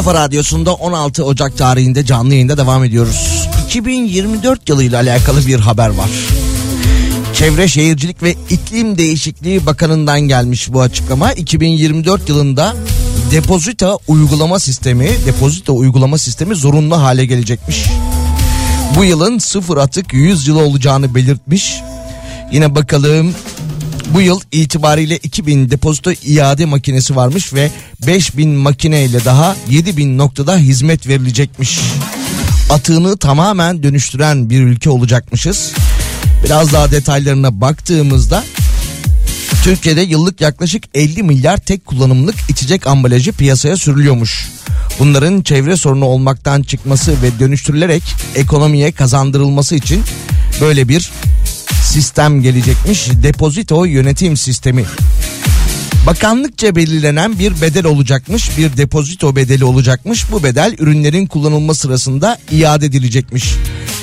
kafa 0.01 0.15
radyosunda 0.15 0.75
16 0.75 1.25
Ocak 1.25 1.59
tarihinde 1.59 2.07
canlı 2.07 2.35
yayında 2.35 2.59
devam 2.59 2.85
ediyoruz. 2.85 3.49
2024 3.67 4.69
yılıyla 4.69 5.01
alakalı 5.01 5.47
bir 5.47 5.61
haber 5.61 5.89
var. 5.89 6.11
Çevre 7.35 7.69
Şehircilik 7.69 8.23
ve 8.23 8.35
İklim 8.51 8.99
Değişikliği 8.99 9.67
Bakanı'ndan 9.67 10.21
gelmiş 10.21 10.73
bu 10.73 10.81
açıklama. 10.81 11.33
2024 11.33 12.29
yılında 12.29 12.77
depozito 13.31 13.99
uygulama 14.09 14.59
sistemi, 14.59 15.09
depozito 15.27 15.77
uygulama 15.77 16.19
sistemi 16.19 16.55
zorunlu 16.55 17.03
hale 17.03 17.27
gelecekmiş. 17.27 17.85
Bu 18.97 19.05
yılın 19.05 19.39
sıfır 19.39 19.77
atık 19.77 20.13
100 20.13 20.49
yılı 20.49 20.59
olacağını 20.59 21.15
belirtmiş. 21.15 21.81
Yine 22.53 22.75
bakalım 22.75 23.35
bu 24.15 24.21
yıl 24.21 24.41
itibariyle 24.53 25.17
2000 25.17 25.71
depozito 25.71 26.13
iade 26.25 26.65
makinesi 26.65 27.17
varmış 27.17 27.55
ve 27.55 27.71
5000 28.07 28.49
makineyle 28.49 29.25
daha 29.25 29.57
7000 29.71 30.19
noktada 30.19 30.57
hizmet 30.57 31.09
verilecekmiş. 31.09 31.81
Atığını 32.71 33.17
tamamen 33.17 33.83
dönüştüren 33.83 34.51
bir 34.51 34.61
ülke 34.61 34.91
olacakmışız. 34.91 35.73
Biraz 36.45 36.73
daha 36.73 36.91
detaylarına 36.91 37.61
baktığımızda 37.61 38.45
Türkiye'de 39.65 40.01
yıllık 40.01 40.41
yaklaşık 40.41 40.85
50 40.95 41.23
milyar 41.23 41.57
tek 41.57 41.87
kullanımlık 41.87 42.35
içecek 42.49 42.87
ambalajı 42.87 43.33
piyasaya 43.33 43.77
sürülüyormuş. 43.77 44.49
Bunların 44.99 45.43
çevre 45.43 45.77
sorunu 45.77 46.05
olmaktan 46.05 46.63
çıkması 46.63 47.13
ve 47.23 47.39
dönüştürülerek 47.41 48.03
ekonomiye 48.35 48.93
kazandırılması 48.93 49.75
için 49.75 50.03
böyle 50.61 50.89
bir 50.89 51.11
sistem 51.85 52.43
gelecekmiş. 52.43 53.09
Depozito 53.23 53.85
yönetim 53.85 54.37
sistemi. 54.37 54.85
Bakanlıkça 56.07 56.77
belirlenen 56.77 57.39
bir 57.39 57.61
bedel 57.61 57.85
olacakmış. 57.85 58.59
Bir 58.59 58.77
depozito 58.77 59.37
bedeli 59.37 59.65
olacakmış. 59.65 60.33
Bu 60.33 60.43
bedel 60.43 60.77
ürünlerin 60.79 61.27
kullanılma 61.27 61.75
sırasında 61.75 62.39
iade 62.51 62.87
edilecekmiş. 62.87 63.55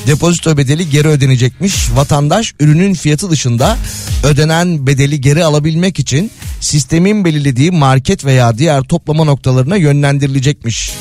Depozito 0.07 0.57
bedeli 0.57 0.89
geri 0.89 1.07
ödenecekmiş. 1.07 1.75
Vatandaş 1.95 2.53
ürünün 2.59 2.93
fiyatı 2.93 3.31
dışında 3.31 3.77
ödenen 4.23 4.87
bedeli 4.87 5.21
geri 5.21 5.43
alabilmek 5.43 5.99
için 5.99 6.31
sistemin 6.61 7.25
belirlediği 7.25 7.71
market 7.71 8.25
veya 8.25 8.57
diğer 8.57 8.83
toplama 8.83 9.23
noktalarına 9.23 9.75
yönlendirilecekmiş. 9.75 10.91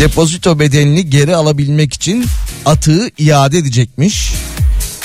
Depozito 0.00 0.58
bedelini 0.58 1.10
geri 1.10 1.36
alabilmek 1.36 1.94
için 1.94 2.26
atığı 2.66 3.10
iade 3.18 3.58
edecekmiş. 3.58 4.32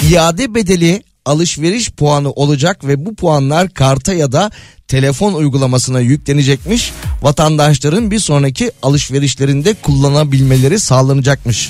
İade 0.07 0.55
bedeli 0.55 1.03
alışveriş 1.25 1.91
puanı 1.91 2.31
olacak 2.31 2.87
ve 2.87 3.05
bu 3.05 3.15
puanlar 3.15 3.69
karta 3.69 4.13
ya 4.13 4.31
da 4.31 4.51
telefon 4.87 5.33
uygulamasına 5.33 5.99
yüklenecekmiş. 5.99 6.91
Vatandaşların 7.21 8.11
bir 8.11 8.19
sonraki 8.19 8.71
alışverişlerinde 8.83 9.73
kullanabilmeleri 9.73 10.79
sağlanacakmış. 10.79 11.69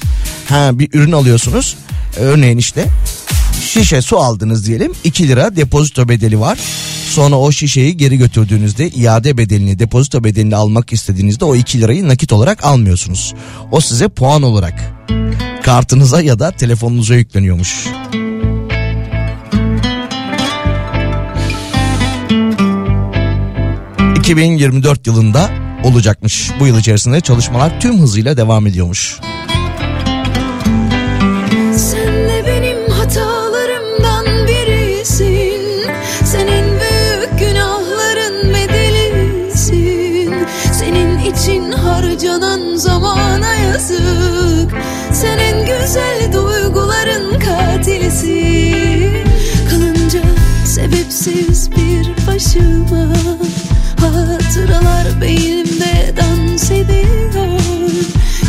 Ha 0.50 0.70
bir 0.74 0.90
ürün 0.94 1.12
alıyorsunuz. 1.12 1.78
Örneğin 2.18 2.58
işte 2.58 2.86
şişe 3.62 4.02
su 4.02 4.18
aldınız 4.18 4.68
diyelim 4.68 4.94
2 5.04 5.28
lira 5.28 5.56
depozito 5.56 6.10
bedeli 6.10 6.40
var. 6.40 6.60
Sonra 7.10 7.36
o 7.36 7.52
şişeyi 7.52 7.98
geri 7.98 8.18
götürdüğünüzde 8.18 8.90
iade 8.90 9.38
bedelini 9.38 9.80
depozito 9.80 10.24
bedelini 10.24 10.56
almak 10.56 10.94
istediğinizde 10.94 11.46
o 11.46 11.56
2 11.56 11.82
lirayı 11.82 12.08
nakit 12.08 12.34
olarak 12.34 12.66
almıyorsunuz. 12.66 13.34
O 13.72 13.82
size 13.82 14.08
puan 14.08 14.44
olarak 14.44 14.94
kartınıza 15.64 16.22
ya 16.22 16.40
da 16.40 16.52
telefonunuza 16.52 17.16
yükleniyormuş. 17.16 17.88
...2024 24.30 25.08
yılında 25.08 25.50
olacakmış. 25.84 26.52
Bu 26.60 26.68
yıl 26.68 26.80
içerisinde 26.80 27.22
çalışmalar 27.22 27.80
tüm 27.80 28.00
hızıyla 28.00 28.38
devam 28.38 28.68
ediyormuş. 28.68 29.20
Harcanan 42.20 42.76
zamana 42.76 43.56
yazık 43.56 44.72
Senin 45.14 45.66
güzel 45.66 46.34
duyguların 46.34 47.40
katilisin 47.40 49.24
Kalınca 49.70 50.22
sebepsiz 50.66 51.72
bir 51.72 52.28
başıma 52.28 53.14
beynimde 55.22 56.14
dans 56.18 56.72
ediyor. 56.72 57.60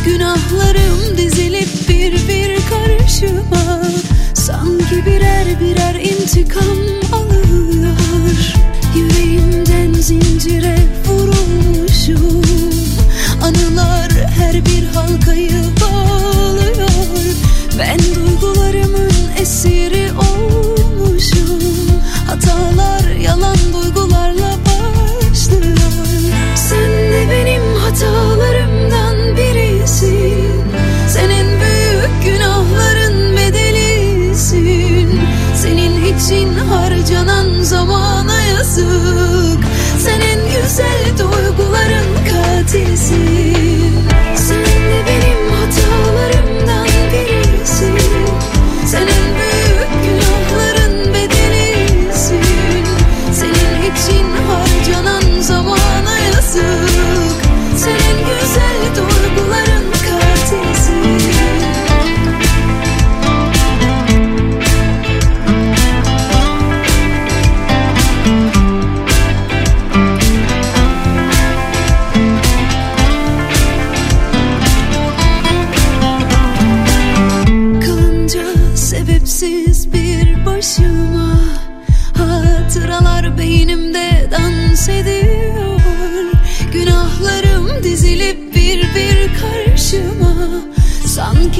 Günahlarım 0.04 1.16
dizilip 1.16 1.88
bir 1.88 2.12
bir 2.28 2.56
karşıma. 2.70 3.82
Sanki 4.34 5.06
birer 5.06 5.60
birer 5.60 5.94
intikam 5.94 6.78
alıyor. 7.12 8.54
Yüreğimden 8.96 9.92
zincire 9.92 10.76
vurulmuşum. 11.06 12.42
Anılar 13.42 14.10
her 14.38 14.54
bir 14.64 14.86
halkayı 14.94 15.62
bağlıyor. 15.80 16.88
Ben 17.78 17.98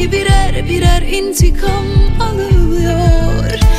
Birer 0.01 0.69
birer 0.69 1.03
intikam 1.03 1.87
alıyor 2.21 3.70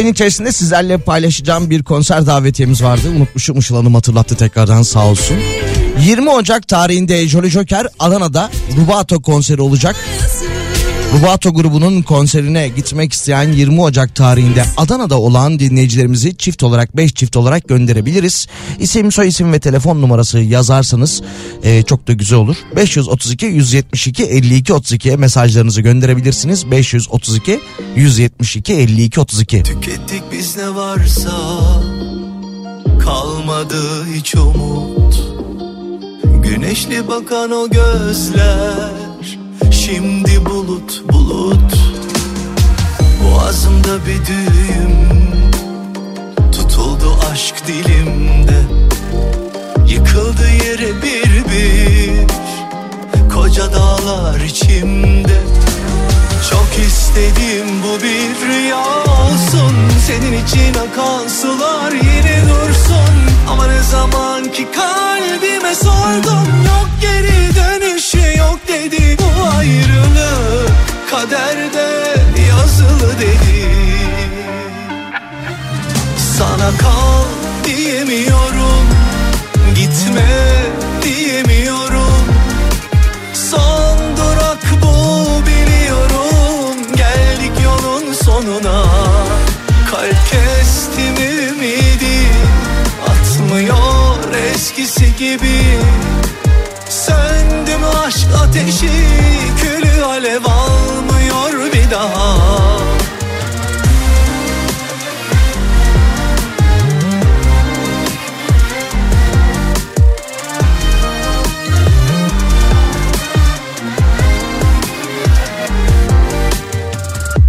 Yayın 0.00 0.12
içerisinde 0.12 0.52
sizlerle 0.52 0.98
paylaşacağım 0.98 1.70
bir 1.70 1.82
konser 1.82 2.26
davetiyemiz 2.26 2.82
vardı. 2.82 3.08
Unutmuşum 3.16 3.58
Işıl 3.58 3.76
Hanım 3.76 3.94
hatırlattı 3.94 4.36
tekrardan 4.36 4.82
sağ 4.82 5.06
olsun. 5.06 5.36
20 6.06 6.30
Ocak 6.30 6.68
tarihinde 6.68 7.28
Jolly 7.28 7.50
Joker 7.50 7.86
Adana'da 7.98 8.50
Rubato 8.76 9.22
konseri 9.22 9.62
olacak. 9.62 9.96
Rubato 11.12 11.54
grubunun 11.54 12.02
konserine 12.02 12.68
gitmek 12.68 13.12
isteyen 13.12 13.52
20 13.52 13.80
Ocak 13.80 14.14
tarihinde 14.14 14.64
Adana'da 14.76 15.20
olan 15.20 15.58
dinleyicilerimizi 15.58 16.36
çift 16.36 16.62
olarak 16.62 16.96
5 16.96 17.14
çift 17.14 17.36
olarak 17.36 17.68
gönderebiliriz. 17.68 18.46
İsim, 18.78 19.12
soy 19.12 19.28
isim 19.28 19.52
ve 19.52 19.60
telefon 19.60 20.02
numarası 20.02 20.38
yazarsanız 20.38 21.22
e, 21.62 21.82
çok 21.82 22.08
da 22.08 22.12
güzel 22.12 22.38
olur. 22.38 22.56
532 22.76 23.46
172 23.46 24.24
52 24.24 24.72
32'ye 24.72 25.16
mesajlarınızı 25.16 25.80
gönderebilirsiniz. 25.80 26.70
532 26.70 27.60
172 27.96 28.74
52 28.74 29.20
32. 29.20 29.62
Tükettik 29.62 30.22
biz 30.32 30.56
ne 30.56 30.74
varsa 30.74 31.32
Kalmadı 33.00 34.06
hiç 34.14 34.34
umut 34.34 35.22
Güneşli 36.42 37.08
bakan 37.08 37.50
o 37.50 37.70
gözler 37.70 39.09
Şimdi 39.90 40.46
bulut 40.46 41.02
bulut. 41.12 41.74
Boğazımda 43.24 44.06
bir 44.06 44.26
düğüm. 44.26 44.96
Tutuldu 46.52 47.18
aşk 47.32 47.54
dilimde. 47.66 48.60
Yıkıldı 49.86 50.48
yere 50.64 51.02
bir 51.02 51.44
bir. 51.50 52.26
Koca 53.34 53.72
dağlar 53.72 54.40
içimde. 54.40 55.40
Çok 56.50 56.86
istedim 56.86 57.66
bu 57.84 58.02
bir 58.02 58.48
rüya 58.48 58.84
olsun. 59.02 59.74
Senin 60.06 60.44
için 60.44 60.74
akan 60.74 61.28
sular 61.28 61.92
yine 61.92 62.42
dursun. 62.42 63.14
Ama 63.50 63.66
ne 63.66 63.82
zaman 63.82 64.44
ki 64.44 64.68
kalbime 64.74 65.74
sordum 65.74 66.48
Yok 66.66 66.88
geri 67.00 67.49
dedi 68.70 69.16
Bu 69.18 69.44
ayrılık 69.58 70.70
kaderde 71.10 72.14
yazılı 72.48 73.18
dedi 73.20 73.70
Sana 76.38 76.70
kal 76.78 77.24
diyemiyorum 77.64 78.86
Gitme 79.74 80.28
diyemiyorum. 81.02 82.24
Son 83.34 83.98
durak 84.16 84.64
bu 84.82 85.26
biliyorum 85.46 86.76
Geldik 86.96 87.52
yolun 87.64 88.12
sonuna. 88.12 88.84
Kalp 89.90 90.30
kestim 90.30 91.16
ümidi 91.16 92.28
Atmıyor 93.08 94.34
eskisi 94.54 95.16
gibi 95.16 95.80
aşk 98.20 98.34
ateşi 98.42 98.90
Külü 99.56 100.04
alev 100.04 100.44
almıyor 100.44 101.72
bir 101.72 101.90
daha. 101.90 102.36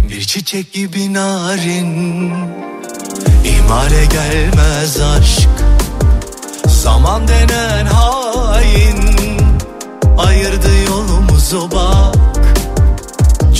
Bir 0.08 0.20
çiçek 0.20 0.72
gibi 0.72 1.14
narin 1.14 2.32
İhmale 3.44 4.04
gelmez 4.04 5.00
aşk. 5.00 5.48
Zaman 6.66 7.28
denen 7.28 7.86
hain 7.86 9.11
Ayırdı 10.26 10.68
yolumuzu 10.88 11.70
bak. 11.72 12.14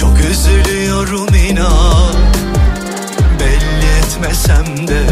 Çok 0.00 0.12
üzülüyorum 0.30 1.34
inan. 1.34 2.14
Belli 3.40 3.86
etmesem 3.98 4.88
de 4.88 5.02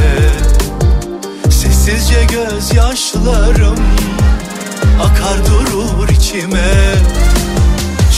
Sessizce 1.51 2.24
gözyaşlarım 2.24 3.78
Akar 5.02 5.47
durur 5.47 6.09
içime. 6.09 6.94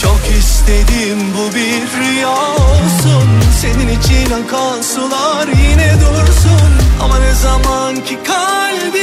Çok 0.01 0.37
istedim 0.39 1.19
bu 1.37 1.55
bir 1.55 1.99
rüya 1.99 2.29
olsun. 2.31 3.29
Senin 3.61 3.99
için 3.99 4.31
akan 4.31 4.81
sular 4.81 5.47
yine 5.47 5.93
dursun. 5.93 6.71
Ama 7.03 7.19
ne 7.19 7.33
zaman 7.33 7.95
ki 7.95 8.19
kalbime 8.27 9.02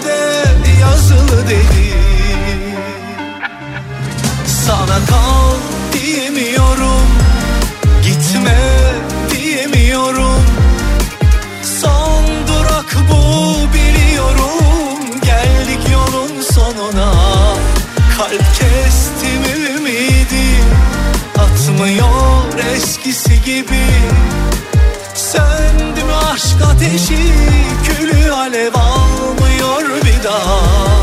kaderde 0.00 0.80
yazılı 0.80 1.48
dedi. 1.48 1.94
Sana 4.46 5.06
kal 5.06 5.54
diyemiyorum 5.92 7.06
Gitme 8.02 8.58
diyemiyorum. 9.30 10.42
Son 11.80 12.24
durak 12.48 12.96
bu 13.10 13.74
biliyorum 13.74 15.20
Geldik 15.24 15.90
yolun 15.92 16.42
sonuna. 16.42 17.12
Kalp 18.16 18.44
kestim 18.54 19.76
ümidi 19.76 20.64
Atmıyor 21.38 22.74
eskisi 22.76 23.42
gibi. 23.42 23.86
Söndü 25.14 26.04
mü 26.04 26.12
aşk 26.32 26.62
ateşi 26.72 27.34
Külü 27.84 28.32
alev 28.32 28.74
almıyor 28.74 29.19
bir 30.24 30.99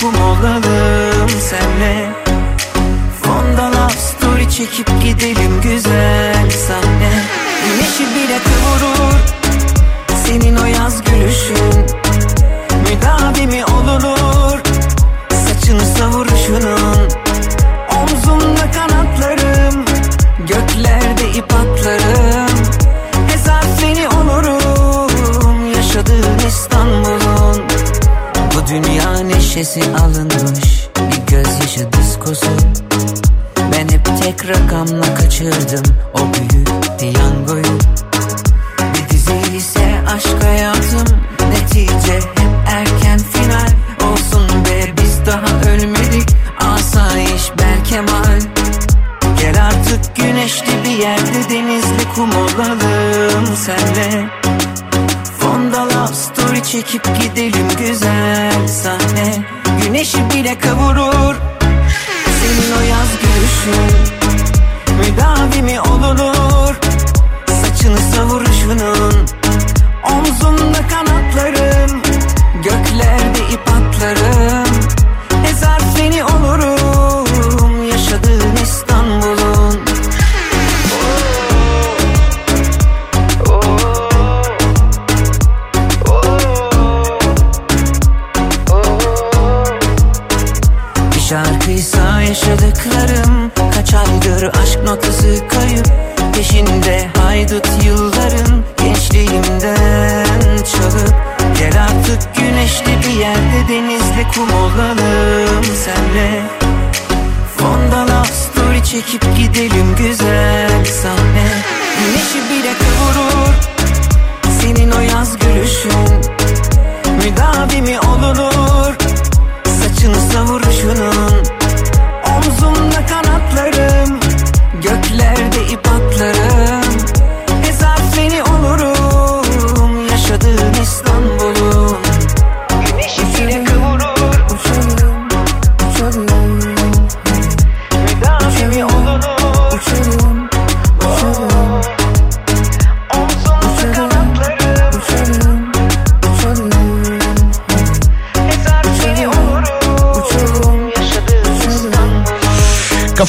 kum 0.00 0.14
olalım 0.22 1.28
senle. 1.28 2.12
Fonda 3.22 3.66
love 3.66 3.92
story 3.92 4.50
çekip 4.50 4.88
gidelim 5.02 5.39
sesi 29.64 29.90
alınmış 29.96 30.88
bir 30.98 31.36
gözyaşı 31.36 31.92
diskosu. 31.92 32.50
Ben 33.72 33.88
hep 33.88 34.06
tek 34.22 34.48
rakamla 34.48 35.14
kaçırdım 35.14 35.94
o 36.14 36.18
büyük 36.18 36.68
piyangoyu. 36.98 37.78
Bir 38.94 39.08
dizi 39.10 39.56
ise 39.56 39.94
aşk 40.14 40.44
hayatım 40.44 41.18
netice 41.50 42.14
hep 42.14 42.50
erken 42.68 43.18
final. 43.18 43.68
Olsun 44.10 44.64
be 44.64 44.92
biz 45.02 45.26
daha 45.26 45.72
ölmedik 45.72 46.28
asayiş 46.60 47.50
Berkemal 47.58 48.40
Gel 49.40 49.66
artık 49.66 50.16
güneşli 50.16 50.84
bir 50.84 50.98
yerde 50.98 51.50
denizli 51.50 52.08
kum 52.14 52.30
olalım 52.30 53.56
senle 53.56 54.39
çekip 56.62 57.04
gidelim 57.20 57.68
güzel 57.78 58.68
sahne. 58.68 59.44
Güneşi 59.82 60.30
bile 60.30 60.58
kavurur. 60.58 61.34
Senin 62.40 62.72
o 62.78 62.80
yaz 62.90 63.08
gülüşün 63.20 64.20
Müdavimi 64.98 65.80
olunur? 65.80 66.74
Saçını 67.62 67.98
savuruşunun 67.98 69.26
Omzunda 70.10 70.78
kanatlarım 70.88 72.02
Göklerde 72.62 73.38
ip 73.52 73.68
atlarım 73.68 74.69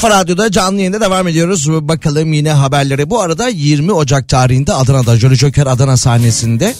Kafa 0.02 0.20
Radyo'da 0.20 0.52
canlı 0.52 0.78
yayında 0.78 1.02
devam 1.02 1.28
ediyoruz. 1.28 1.70
Bakalım 1.70 2.34
yine 2.34 2.52
haberlere. 2.52 3.10
Bu 3.10 3.22
arada 3.22 3.48
20 3.48 3.92
Ocak 3.92 4.28
tarihinde 4.28 4.74
Adana'da 4.74 5.18
Jolly 5.18 5.36
Joker 5.36 5.68
Adana 5.68 5.98
sahnesinde 5.98 6.76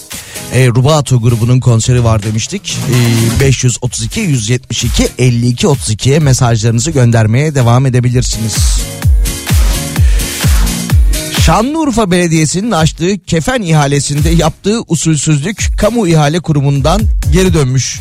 e, 0.54 0.68
Rubato 0.68 1.20
grubunun 1.20 1.60
konseri 1.60 2.04
var 2.04 2.22
demiştik. 2.22 2.78
E, 3.38 3.40
532 3.40 4.20
172 4.20 5.08
52 5.18 5.66
32'ye 5.66 6.18
mesajlarınızı 6.18 6.90
göndermeye 6.90 7.54
devam 7.54 7.86
edebilirsiniz. 7.86 8.56
Şanlıurfa 11.40 12.10
Belediyesi'nin 12.10 12.70
açtığı 12.70 13.18
kefen 13.18 13.62
ihalesinde 13.62 14.30
yaptığı 14.30 14.80
usulsüzlük 14.88 15.78
kamu 15.78 16.08
ihale 16.08 16.40
kurumundan 16.40 17.02
geri 17.32 17.54
dönmüş. 17.54 18.00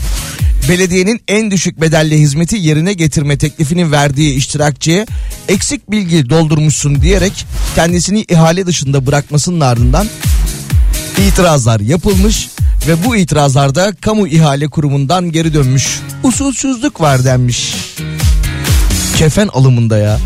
Belediyenin 0.71 1.21
en 1.27 1.51
düşük 1.51 1.81
bedelli 1.81 2.19
hizmeti 2.19 2.57
yerine 2.57 2.93
getirme 2.93 3.37
teklifini 3.37 3.91
verdiği 3.91 4.33
iştirakçıya 4.35 5.05
eksik 5.47 5.91
bilgi 5.91 6.29
doldurmuşsun 6.29 7.01
diyerek 7.01 7.45
kendisini 7.75 8.21
ihale 8.21 8.65
dışında 8.65 9.07
bırakmasının 9.07 9.59
ardından 9.59 10.07
itirazlar 11.27 11.79
yapılmış 11.79 12.49
ve 12.87 13.05
bu 13.05 13.15
itirazlarda 13.15 13.93
kamu 14.01 14.27
ihale 14.27 14.67
kurumundan 14.67 15.31
geri 15.31 15.53
dönmüş. 15.53 15.99
Usulsüzlük 16.23 17.01
var 17.01 17.25
denmiş. 17.25 17.75
Kefen 19.17 19.47
alımında 19.47 19.97
ya. 19.97 20.19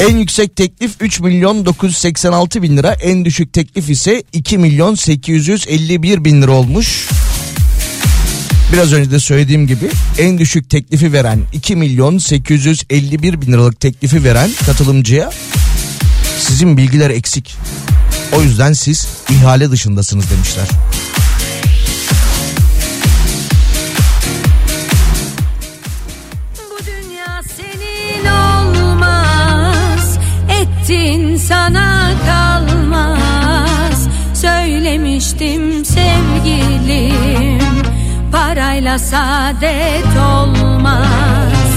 En 0.00 0.16
yüksek 0.16 0.56
teklif 0.56 0.90
3 1.00 1.20
milyon 1.20 1.66
986 1.66 2.62
bin 2.62 2.76
lira. 2.76 2.92
En 2.92 3.24
düşük 3.24 3.52
teklif 3.52 3.90
ise 3.90 4.22
2 4.32 4.58
milyon 4.58 4.94
851 4.94 6.24
bin 6.24 6.42
lira 6.42 6.52
olmuş. 6.52 7.08
Biraz 8.72 8.92
önce 8.92 9.10
de 9.10 9.20
söylediğim 9.20 9.66
gibi 9.66 9.90
en 10.18 10.38
düşük 10.38 10.70
teklifi 10.70 11.12
veren 11.12 11.40
2 11.52 11.76
milyon 11.76 12.18
851 12.18 13.40
bin 13.40 13.52
liralık 13.52 13.80
teklifi 13.80 14.24
veren 14.24 14.50
katılımcıya 14.66 15.30
sizin 16.38 16.76
bilgiler 16.76 17.10
eksik. 17.10 17.56
O 18.32 18.42
yüzden 18.42 18.72
siz 18.72 19.08
ihale 19.30 19.70
dışındasınız 19.70 20.24
demişler. 20.30 20.68
Olmaz 28.78 30.18
Ettin 30.60 31.36
sana 31.36 32.12
kalmaz 32.26 34.08
Söylemiştim 34.34 35.84
sevgilim 35.84 37.58
Parayla 38.32 38.98
saadet 38.98 40.16
olmaz 40.32 41.72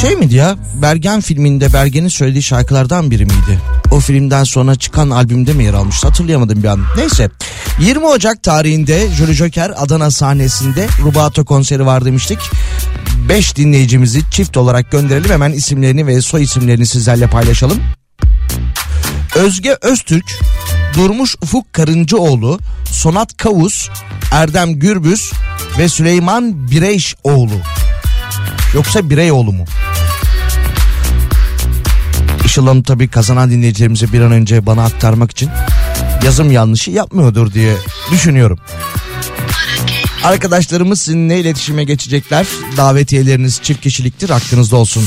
şey 0.00 0.16
miydi 0.16 0.34
ya? 0.34 0.56
Bergen 0.82 1.20
filminde 1.20 1.72
Bergen'in 1.72 2.08
söylediği 2.08 2.42
şarkılardan 2.42 3.10
biri 3.10 3.24
miydi? 3.24 3.58
O 3.90 4.00
filmden 4.00 4.44
sonra 4.44 4.74
çıkan 4.74 5.10
albümde 5.10 5.52
mi 5.52 5.64
yer 5.64 5.74
almıştı 5.74 6.08
hatırlayamadım 6.08 6.62
bir 6.62 6.68
an. 6.68 6.80
Neyse 6.96 7.30
20 7.80 8.06
Ocak 8.06 8.42
tarihinde 8.42 9.08
Jolly 9.10 9.32
Joker 9.32 9.72
Adana 9.76 10.10
sahnesinde 10.10 10.86
Rubato 11.02 11.44
konseri 11.44 11.86
var 11.86 12.04
demiştik. 12.04 12.38
5 13.28 13.56
dinleyicimizi 13.56 14.30
çift 14.30 14.56
olarak 14.56 14.90
gönderelim 14.90 15.30
hemen 15.30 15.52
isimlerini 15.52 16.06
ve 16.06 16.20
soy 16.20 16.42
isimlerini 16.42 16.86
sizlerle 16.86 17.26
paylaşalım. 17.26 17.78
Özge 19.34 19.76
Öztürk, 19.82 20.38
Durmuş 20.96 21.36
Ufuk 21.42 21.72
Karıncıoğlu, 21.72 22.58
Sonat 22.92 23.36
Kavus, 23.36 23.88
Erdem 24.32 24.72
Gürbüz 24.72 25.32
ve 25.78 25.88
Süleyman 25.88 26.70
Bireyşoğlu. 26.70 27.60
Yoksa 28.74 29.10
Bireyoğlu 29.10 29.52
mu? 29.52 29.64
Işıl 32.44 32.66
Hanım 32.66 32.82
tabii 32.82 33.08
kazanan 33.08 33.50
dinleyicilerimize 33.50 34.12
bir 34.12 34.20
an 34.20 34.32
önce 34.32 34.66
bana 34.66 34.84
aktarmak 34.84 35.30
için 35.30 35.50
yazım 36.24 36.52
yanlışı 36.52 36.90
yapmıyordur 36.90 37.52
diye 37.52 37.74
düşünüyorum. 38.10 38.58
Arkadaşlarımız 40.24 41.00
sizinle 41.00 41.40
iletişime 41.40 41.84
geçecekler. 41.84 42.46
Davetiyeleriniz 42.76 43.60
çift 43.62 43.80
kişiliktir 43.80 44.30
aklınızda 44.30 44.76
olsun. 44.76 45.04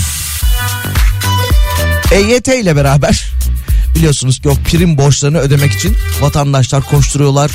EYT 2.12 2.48
ile 2.48 2.76
beraber 2.76 3.32
biliyorsunuz 3.96 4.40
ki 4.40 4.50
o 4.50 4.56
prim 4.56 4.98
borçlarını 4.98 5.38
ödemek 5.40 5.72
için 5.72 5.98
vatandaşlar 6.22 6.84
koşturuyorlar. 6.84 7.52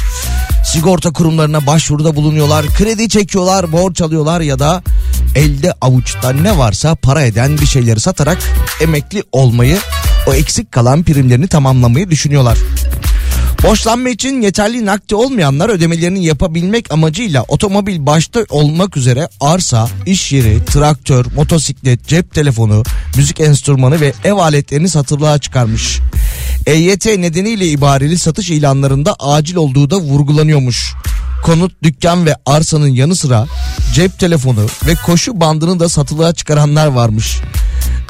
Sigorta 0.72 1.12
kurumlarına 1.12 1.66
başvuruda 1.66 2.16
bulunuyorlar. 2.16 2.66
Kredi 2.66 3.08
çekiyorlar, 3.08 3.72
borç 3.72 4.00
alıyorlar 4.00 4.40
ya 4.40 4.58
da 4.58 4.82
elde 5.36 5.74
avuçta 5.80 6.32
ne 6.32 6.58
varsa 6.58 6.94
para 6.94 7.22
eden 7.22 7.58
bir 7.58 7.66
şeyleri 7.66 8.00
satarak 8.00 8.38
emekli 8.80 9.22
olmayı, 9.32 9.78
o 10.26 10.34
eksik 10.34 10.72
kalan 10.72 11.02
primlerini 11.02 11.48
tamamlamayı 11.48 12.10
düşünüyorlar. 12.10 12.58
Borçlanma 13.62 14.08
için 14.08 14.40
yeterli 14.42 14.86
nakdi 14.86 15.14
olmayanlar 15.14 15.68
ödemelerini 15.68 16.24
yapabilmek 16.24 16.92
amacıyla 16.92 17.42
otomobil 17.48 18.06
başta 18.06 18.44
olmak 18.48 18.96
üzere 18.96 19.28
arsa, 19.40 19.88
iş 20.06 20.32
yeri, 20.32 20.64
traktör, 20.64 21.26
motosiklet, 21.34 22.08
cep 22.08 22.34
telefonu, 22.34 22.82
müzik 23.16 23.40
enstrümanı 23.40 24.00
ve 24.00 24.12
ev 24.24 24.32
aletlerini 24.32 24.88
satılığa 24.88 25.38
çıkarmış. 25.38 26.00
EYT 26.66 27.06
nedeniyle 27.06 27.66
ibareli 27.66 28.18
satış 28.18 28.50
ilanlarında 28.50 29.14
acil 29.18 29.56
olduğu 29.56 29.90
da 29.90 29.96
vurgulanıyormuş. 29.96 30.94
Konut, 31.42 31.72
dükkan 31.82 32.26
ve 32.26 32.34
arsanın 32.46 32.88
yanı 32.88 33.16
sıra 33.16 33.46
cep 33.94 34.18
telefonu 34.18 34.66
ve 34.86 34.94
koşu 34.94 35.40
bandını 35.40 35.80
da 35.80 35.88
satılığa 35.88 36.32
çıkaranlar 36.32 36.86
varmış. 36.86 37.40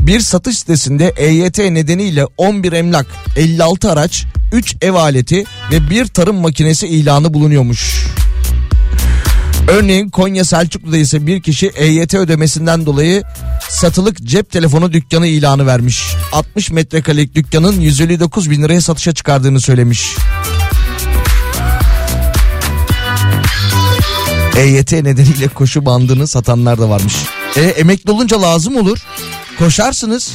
Bir 0.01 0.20
satış 0.20 0.59
sitesinde 0.59 1.12
EYT 1.16 1.59
nedeniyle 1.59 2.24
11 2.36 2.73
emlak, 2.73 3.07
56 3.36 3.90
araç, 3.90 4.24
3 4.53 4.77
ev 4.82 4.94
aleti 4.94 5.44
ve 5.73 5.90
bir 5.90 6.07
tarım 6.07 6.36
makinesi 6.36 6.86
ilanı 6.86 7.35
bulunuyormuş. 7.35 8.07
Örneğin 9.69 10.09
Konya 10.09 10.44
Selçuklu'da 10.44 10.97
ise 10.97 11.27
bir 11.27 11.43
kişi 11.43 11.66
EYT 11.66 12.15
ödemesinden 12.15 12.86
dolayı 12.86 13.23
satılık 13.69 14.23
cep 14.23 14.51
telefonu 14.51 14.93
dükkanı 14.93 15.27
ilanı 15.27 15.66
vermiş. 15.66 16.03
60 16.32 16.70
metrekarelik 16.70 17.35
dükkanın 17.35 17.81
159 17.81 18.51
bin 18.51 18.62
liraya 18.62 18.81
satışa 18.81 19.12
çıkardığını 19.12 19.61
söylemiş. 19.61 20.16
EYT 24.57 24.93
nedeniyle 24.93 25.49
koşu 25.49 25.87
bandını 25.87 26.27
satanlar 26.27 26.78
da 26.78 26.89
varmış. 26.89 27.15
E, 27.57 27.61
emekli 27.61 28.11
olunca 28.11 28.43
lazım 28.43 28.77
olur. 28.77 28.99
Koşarsınız. 29.59 30.33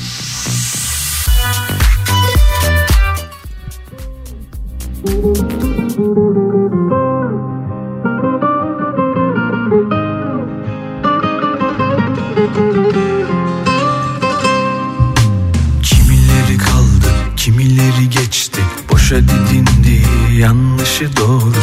Kimileri 15.84 16.57
kaldı, 16.57 17.11
kimileri 17.38 18.10
geçti 18.10 18.61
Boşa 18.91 19.15
didindi, 19.15 20.03
yanlışı 20.38 21.18
doğrusu 21.18 21.52
bak 21.52 21.60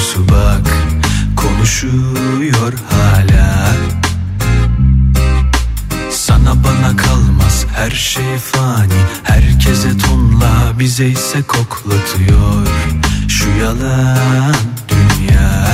Konuşuyor 1.80 2.72
hala. 2.90 3.74
Sana 6.10 6.64
bana 6.64 6.96
kalmaz 6.96 7.66
her 7.74 7.90
şey 7.90 8.38
fani. 8.38 8.92
Herkese 9.22 9.98
tonla 9.98 10.78
bize 10.78 11.06
ise 11.06 11.42
koklatıyor 11.42 12.66
Şu 13.28 13.48
yalan 13.60 14.54
dünya. 14.88 15.66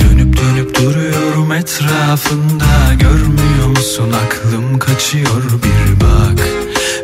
Dönüp 0.00 0.36
dönüp 0.36 0.78
duruyorum 0.78 1.52
etrafında. 1.52 2.94
Görmüyor 3.00 3.68
musun? 3.68 4.12
Aklım 4.26 4.78
kaçıyor 4.78 5.42
bir 5.62 6.00
bak. 6.00 6.46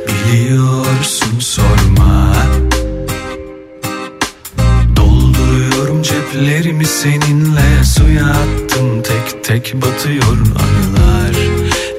Biliyorsun 0.09 1.41
sorma 1.41 2.16
batıyor 9.75 10.23
anılar 10.23 11.37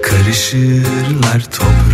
Karışırlar 0.03 1.41
toprağa 1.51 1.86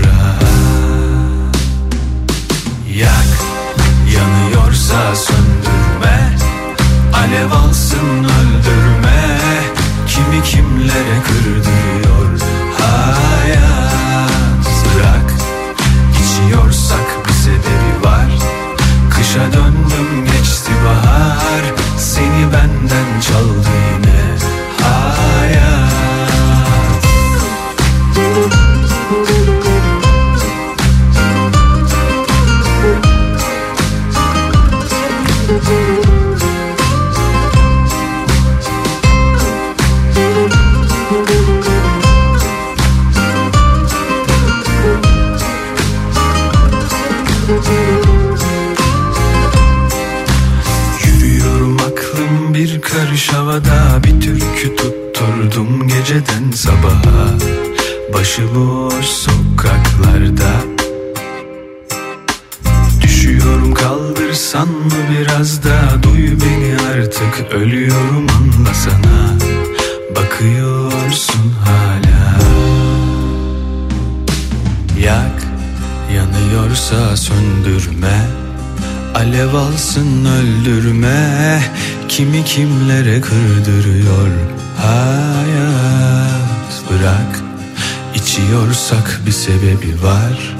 sebebi 89.43 90.03
var. 90.03 90.55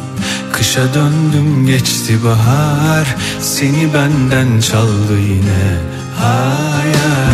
Kışa 0.53 0.93
döndüm 0.93 1.68
geçti 1.68 2.23
bahar. 2.23 3.15
Seni 3.39 3.93
benden 3.93 4.60
çaldı 4.60 5.19
yine 5.19 5.77
hayat 6.19 7.32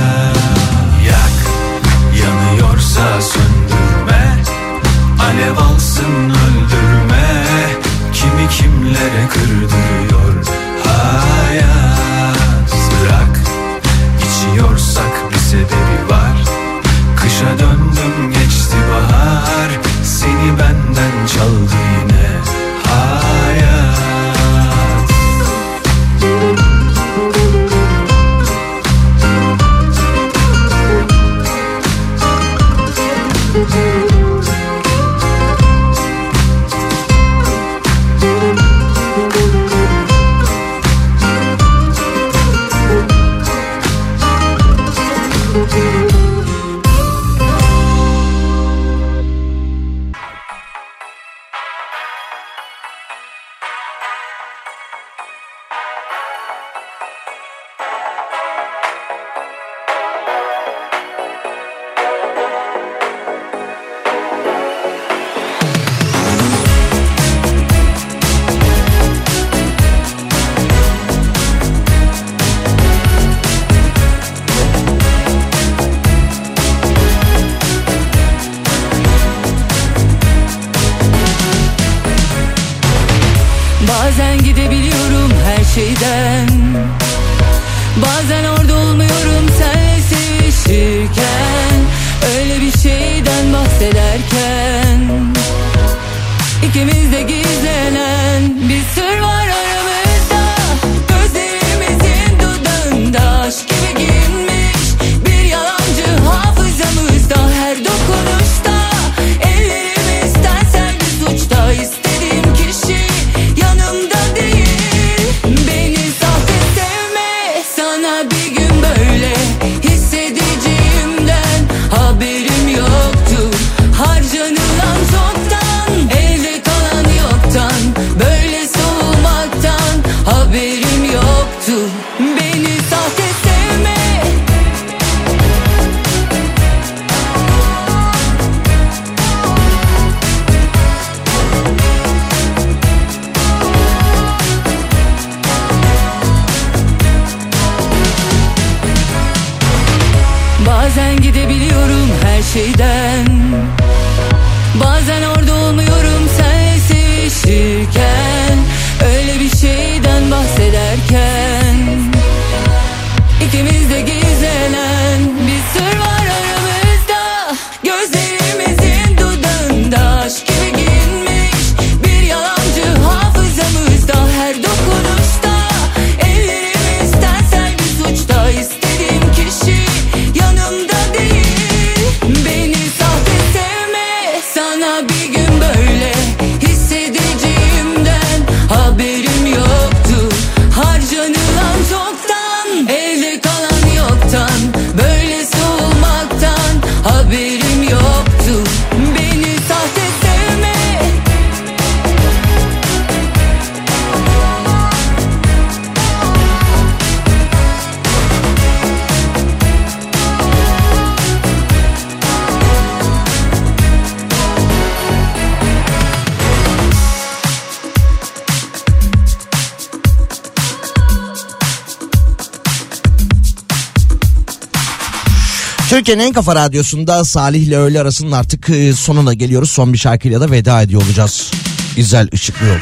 Türkiye'nin 226.00 226.24
en 226.24 226.34
kafa 226.34 226.56
radyosunda 226.56 227.26
Salih 227.26 227.62
ile 227.62 227.78
öğle 227.78 228.02
arasının 228.02 228.32
artık 228.32 228.70
e, 228.70 228.94
sonuna 228.94 229.34
geliyoruz. 229.34 229.72
Son 229.72 229.94
bir 229.94 229.98
şarkıyla 229.98 230.42
da 230.42 230.52
veda 230.52 230.82
ediyor 230.82 231.02
olacağız. 231.02 231.52
İzel 231.98 232.30
Işıklı 232.32 232.66
Yol. 232.66 232.76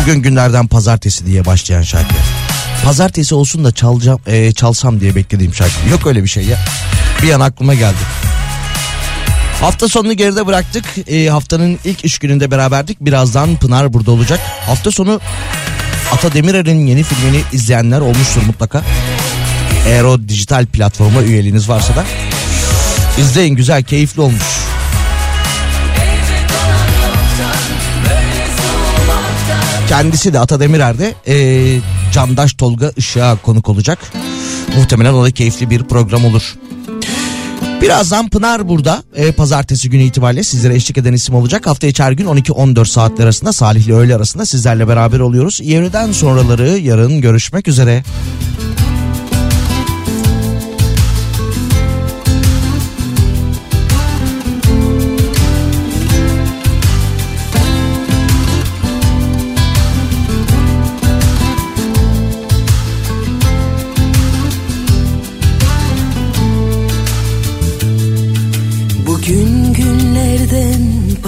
Bugün 0.00 0.22
günlerden 0.22 0.66
pazartesi 0.66 1.26
diye 1.26 1.44
başlayan 1.44 1.82
şarkı. 1.82 2.14
Pazartesi 2.84 3.34
olsun 3.34 3.64
da 3.64 3.72
çalacağım, 3.72 4.20
e, 4.26 4.52
çalsam 4.52 5.00
diye 5.00 5.14
beklediğim 5.14 5.54
şarkı. 5.54 5.88
Yok 5.90 6.06
öyle 6.06 6.22
bir 6.22 6.28
şey 6.28 6.44
ya. 6.44 6.58
Bir 7.22 7.32
an 7.32 7.40
aklıma 7.40 7.74
geldi. 7.74 8.04
Hafta 9.60 9.88
sonunu 9.88 10.12
geride 10.12 10.46
bıraktık. 10.46 10.84
E, 11.08 11.28
haftanın 11.28 11.78
ilk 11.84 12.04
iş 12.04 12.18
gününde 12.18 12.50
beraberdik. 12.50 13.00
Birazdan 13.00 13.56
Pınar 13.56 13.92
burada 13.92 14.10
olacak. 14.10 14.40
Hafta 14.66 14.90
sonu 14.90 15.20
Ata 16.12 16.32
Demirer'in 16.32 16.86
yeni 16.86 17.02
filmini 17.02 17.42
izleyenler 17.52 18.00
olmuştur 18.00 18.42
mutlaka. 18.46 18.82
Eğer 19.86 20.04
o 20.04 20.28
dijital 20.28 20.66
platforma 20.66 21.22
üyeliğiniz 21.22 21.68
varsa 21.68 21.96
da 21.96 22.04
izleyin 23.18 23.54
güzel 23.54 23.82
keyifli 23.82 24.20
olmuş. 24.22 24.44
Kendisi 29.88 30.32
de 30.32 30.40
Ata 30.40 30.60
Demirer'de 30.60 31.14
e, 31.28 31.78
Candaş 32.12 32.54
Tolga 32.54 32.92
Işık'a 32.96 33.36
konuk 33.36 33.68
olacak. 33.68 33.98
Muhtemelen 34.76 35.12
o 35.12 35.24
da 35.24 35.30
keyifli 35.30 35.70
bir 35.70 35.82
program 35.82 36.24
olur. 36.24 36.54
Birazdan 37.82 38.28
Pınar 38.28 38.68
burada 38.68 39.02
e, 39.14 39.32
pazartesi 39.32 39.90
günü 39.90 40.02
itibariyle 40.02 40.42
sizlere 40.42 40.74
eşlik 40.74 40.98
eden 40.98 41.12
isim 41.12 41.34
olacak. 41.34 41.66
Hafta 41.66 41.86
içi 41.86 42.02
gün 42.02 42.26
12-14 42.26 42.86
saatler 42.86 43.24
arasında 43.24 43.52
Salih 43.52 43.86
ile 43.86 43.94
öğle 43.94 44.16
arasında 44.16 44.46
sizlerle 44.46 44.88
beraber 44.88 45.18
oluyoruz. 45.20 45.60
Yeniden 45.62 46.12
sonraları 46.12 46.68
yarın 46.68 47.20
görüşmek 47.20 47.68
üzere. 47.68 48.04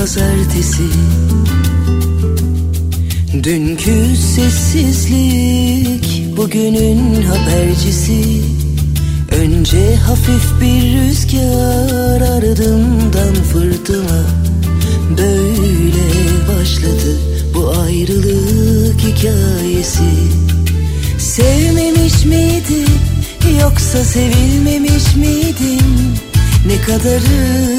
pazartesi. 0.08 0.82
Dünkü 3.42 4.16
sessizlik 4.16 6.06
bugünün 6.36 7.22
habercisi. 7.22 8.42
Önce 9.40 9.96
hafif 9.96 10.60
bir 10.60 10.82
rüzgar 10.98 12.20
ardından 12.20 13.34
fırtına. 13.52 14.24
Böyle 15.10 16.08
başladı 16.48 17.18
bu 17.54 17.70
ayrılık 17.70 19.00
hikayesi. 19.00 20.10
Sevmemiş 21.18 22.24
miydim 22.24 22.88
yoksa 23.62 24.04
sevilmemiş 24.04 25.16
miydim 25.16 26.18
ne 26.66 26.80
kadarı 26.80 27.78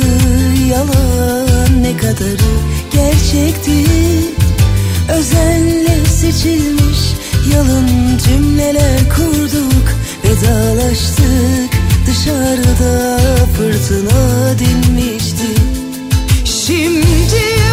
yalan 0.70 1.84
ne 1.84 1.98
kadarı 1.98 2.50
gerçekti? 2.92 3.86
Özenle 5.18 6.06
seçilmiş 6.06 7.00
yalın 7.54 8.18
cümleler 8.18 9.00
kurduk 9.10 10.00
Vedalaştık. 10.24 11.80
Dışarıda 12.08 13.20
fırtına 13.58 14.60
dinmişti. 14.60 15.48
Şimdi 16.46 17.69